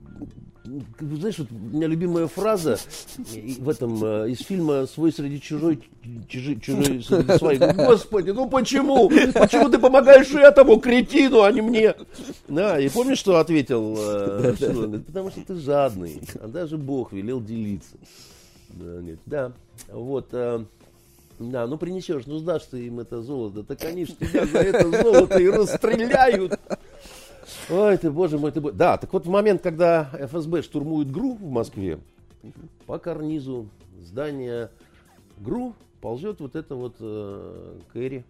[1.01, 2.78] знаешь, вот у меня любимая фраза
[3.16, 5.81] в этом э, из фильма «Свой среди чужой,
[6.28, 7.61] чужой, чужой среди своих».
[7.77, 9.09] Господи, ну почему?
[9.09, 11.95] Почему ты помогаешь этому кретину, а не мне?
[12.49, 13.97] Да, и помнишь, что ответил?
[13.99, 14.55] э?
[14.59, 17.97] Говорит, Потому что ты жадный, а даже Бог велел делиться.
[18.70, 19.53] Да, говорит, да.
[19.90, 20.28] вот.
[20.32, 20.65] э,
[21.39, 25.03] Да, ну принесешь, ну сдашь ты им это золото, так они ж тебя за это
[25.03, 26.59] золото и расстреляют.
[27.70, 31.35] Ой, ты, боже мой, ты бо- Да, так вот в момент, когда ФСБ штурмует ГРУ
[31.35, 31.99] в Москве,
[32.87, 33.69] по карнизу
[34.01, 34.70] здания
[35.39, 38.25] ГРУ ползет вот это вот э, Кэрри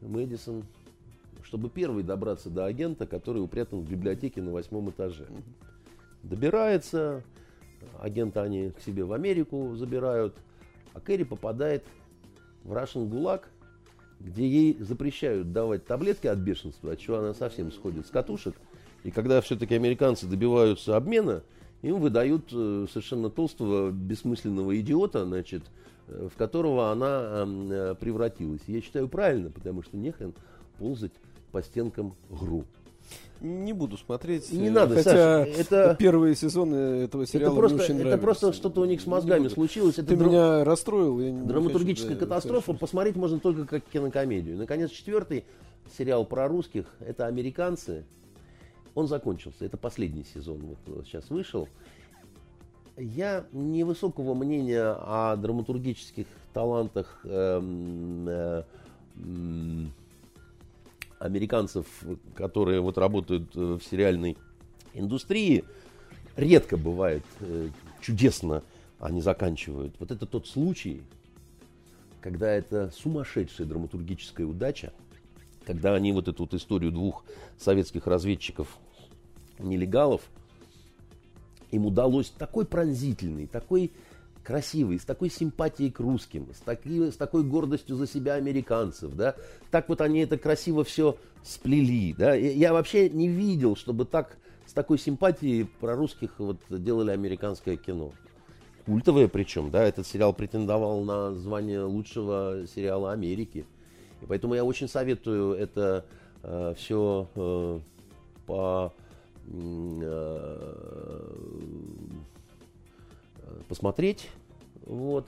[0.00, 0.64] Мэдисон,
[1.42, 5.26] чтобы первый добраться до агента, который упрятан в библиотеке на восьмом этаже.
[6.22, 7.22] Добирается,
[8.00, 10.34] агента они к себе в Америку забирают,
[10.94, 11.84] а Кэрри попадает
[12.64, 13.48] в Russian ГУЛАГ,
[14.24, 18.54] где ей запрещают давать таблетки от бешенства, от чего она совсем сходит с катушек.
[19.04, 21.42] И когда все-таки американцы добиваются обмена,
[21.82, 25.62] им выдают э, совершенно толстого, бессмысленного идиота, значит,
[26.08, 28.62] э, в которого она э, превратилась.
[28.66, 30.32] Я считаю правильно, потому что нехрен
[30.78, 31.12] ползать
[31.52, 32.64] по стенкам ГРУ.
[33.40, 34.50] Не буду смотреть.
[34.52, 35.10] Не надо, хотя
[35.44, 36.74] Саша, это- первые сезоны
[37.04, 38.22] этого сериала это просто, мне очень это нравятся.
[38.22, 39.50] просто что-то у них с мозгами буду.
[39.54, 39.98] случилось.
[39.98, 41.20] Это Ты дра- меня расстроил.
[41.20, 42.78] Я не Драматургическая хочу, катастрофа совершенно.
[42.78, 44.56] посмотреть можно только как кинокомедию.
[44.56, 45.44] Наконец, четвертый
[45.98, 48.04] сериал про русских– это «Американцы».
[48.94, 49.64] Он закончился.
[49.66, 50.60] Это последний сезон.
[50.62, 51.68] Вот, вот сейчас вышел.
[52.96, 58.62] Я невысокого мнения о драматургических талантах эм, э,
[59.16, 59.92] м,
[61.18, 61.86] американцев,
[62.34, 64.36] которые вот работают э, в сериальной
[64.92, 65.64] индустрии.
[66.36, 67.68] Редко бывает э,
[68.00, 68.62] чудесно
[68.98, 69.94] они заканчивают.
[69.98, 71.02] Вот это тот случай,
[72.20, 74.92] когда это сумасшедшая драматургическая удача,
[75.66, 77.24] когда они вот эту вот историю двух
[77.58, 78.78] советских разведчиков
[79.58, 80.22] нелегалов,
[81.70, 83.90] им удалось такой пронзительный, такой
[84.44, 89.34] красивый, с такой симпатией к русским, с, таки- с такой гордостью за себя американцев, да,
[89.70, 94.72] так вот они это красиво все сплели, да, я вообще не видел, чтобы так, с
[94.72, 98.12] такой симпатией про русских вот делали американское кино.
[98.86, 103.64] Культовое причем, да, этот сериал претендовал на звание лучшего сериала Америки.
[104.20, 106.04] И поэтому я очень советую это
[106.76, 107.26] все
[108.46, 108.92] по
[109.48, 111.20] м, э,
[113.68, 114.30] посмотреть.
[114.86, 115.26] Вот.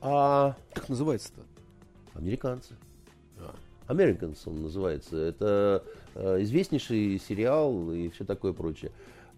[0.00, 1.42] А Как называется-то?
[2.14, 2.74] американцы.
[3.88, 5.16] Americans он называется.
[5.16, 5.82] Это
[6.14, 8.92] э, известнейший сериал и все такое прочее.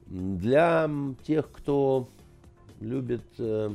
[0.07, 0.91] Для
[1.25, 2.07] тех, кто
[2.81, 3.75] любит э,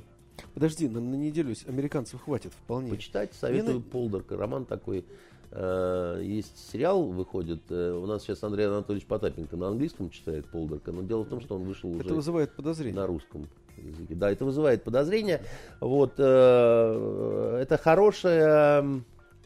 [0.53, 2.91] Подожди, нам на неделю американцев хватит вполне.
[2.91, 4.37] почитать, советую на- Полдорка.
[4.37, 5.03] Роман такой.
[5.49, 7.71] э, есть сериал выходит.
[7.71, 11.55] у нас сейчас Андрей Анатольевич Потапенко на английском читает Полдорка, но дело в том, что
[11.55, 12.99] он вышел уже Это вызывает подозрение.
[13.01, 13.47] на русском
[13.81, 14.15] языке.
[14.15, 15.41] Да, это вызывает подозрения.
[15.79, 18.85] Вот, э, это хорошая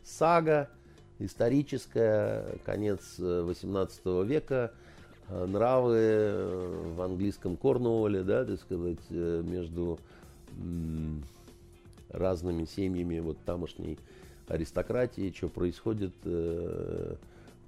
[0.03, 0.69] сага,
[1.19, 4.71] историческая, конец э, 18 века,
[5.29, 9.99] э, нравы э, в английском Корнуолле, да, так сказать, э, между
[12.09, 13.97] разными семьями вот тамошней
[14.47, 17.15] аристократии, что происходит э,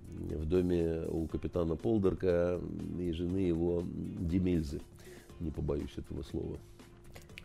[0.09, 2.59] в доме у капитана Полдерка
[2.99, 4.81] и жены его Демельзы.
[5.39, 6.57] Не побоюсь этого слова.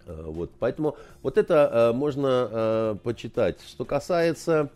[0.06, 3.60] Э, Вот, поэтому вот это э, можно э, почитать.
[3.62, 4.70] Что касается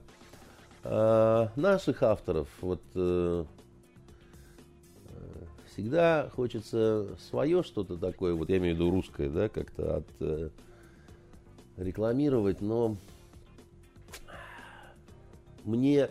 [0.85, 3.45] наших авторов, вот э,
[5.05, 10.07] э, всегда хочется свое что-то такое, вот я имею в виду русское, да, как-то от
[10.19, 10.49] э,
[11.77, 12.97] рекламировать, но
[15.65, 16.11] мне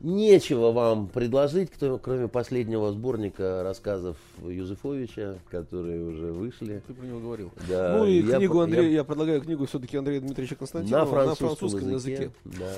[0.00, 6.82] нечего вам предложить, кто- кроме последнего сборника рассказов Юзефовича, которые уже вышли.
[6.86, 7.50] Ты про него говорил.
[7.68, 11.34] Да, ну и я книгу Андрея, я- я, предлагаю книгу все-таки Андрея Дмитриевича Константинова на
[11.34, 12.30] французском, языке.
[12.44, 12.72] Да.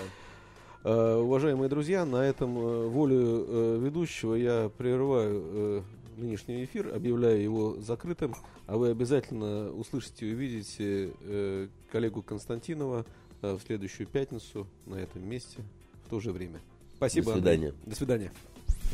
[0.83, 5.85] Э, Уважаемые друзья, на этом э, волю э, ведущего я прерываю
[6.17, 8.35] нынешний эфир, объявляю его закрытым,
[8.67, 13.05] а вы обязательно услышите и увидите коллегу Константинова
[13.43, 15.63] в следующую пятницу на этом месте
[16.07, 16.61] в то же время.
[17.01, 17.33] Спасибо.
[17.33, 17.55] До Андрей.
[17.57, 17.75] свидания.
[17.87, 18.33] До свидания.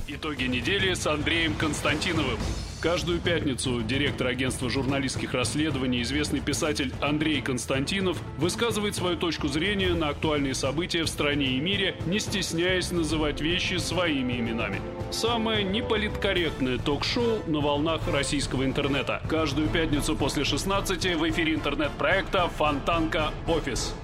[0.07, 2.39] Итоги недели с Андреем Константиновым.
[2.81, 10.11] Каждую пятницу директор агентства журналистских расследований, известный писатель Андрей Константинов высказывает свою точку зрения на
[10.11, 14.81] актуальные события в стране и мире, не стесняясь называть вещи своими именами.
[15.11, 19.21] Самое неполиткорректное ток-шоу на волнах российского интернета.
[19.29, 23.33] Каждую пятницу после 16 в эфире интернет-проекта «Фонтанка.
[23.49, 23.97] Офис».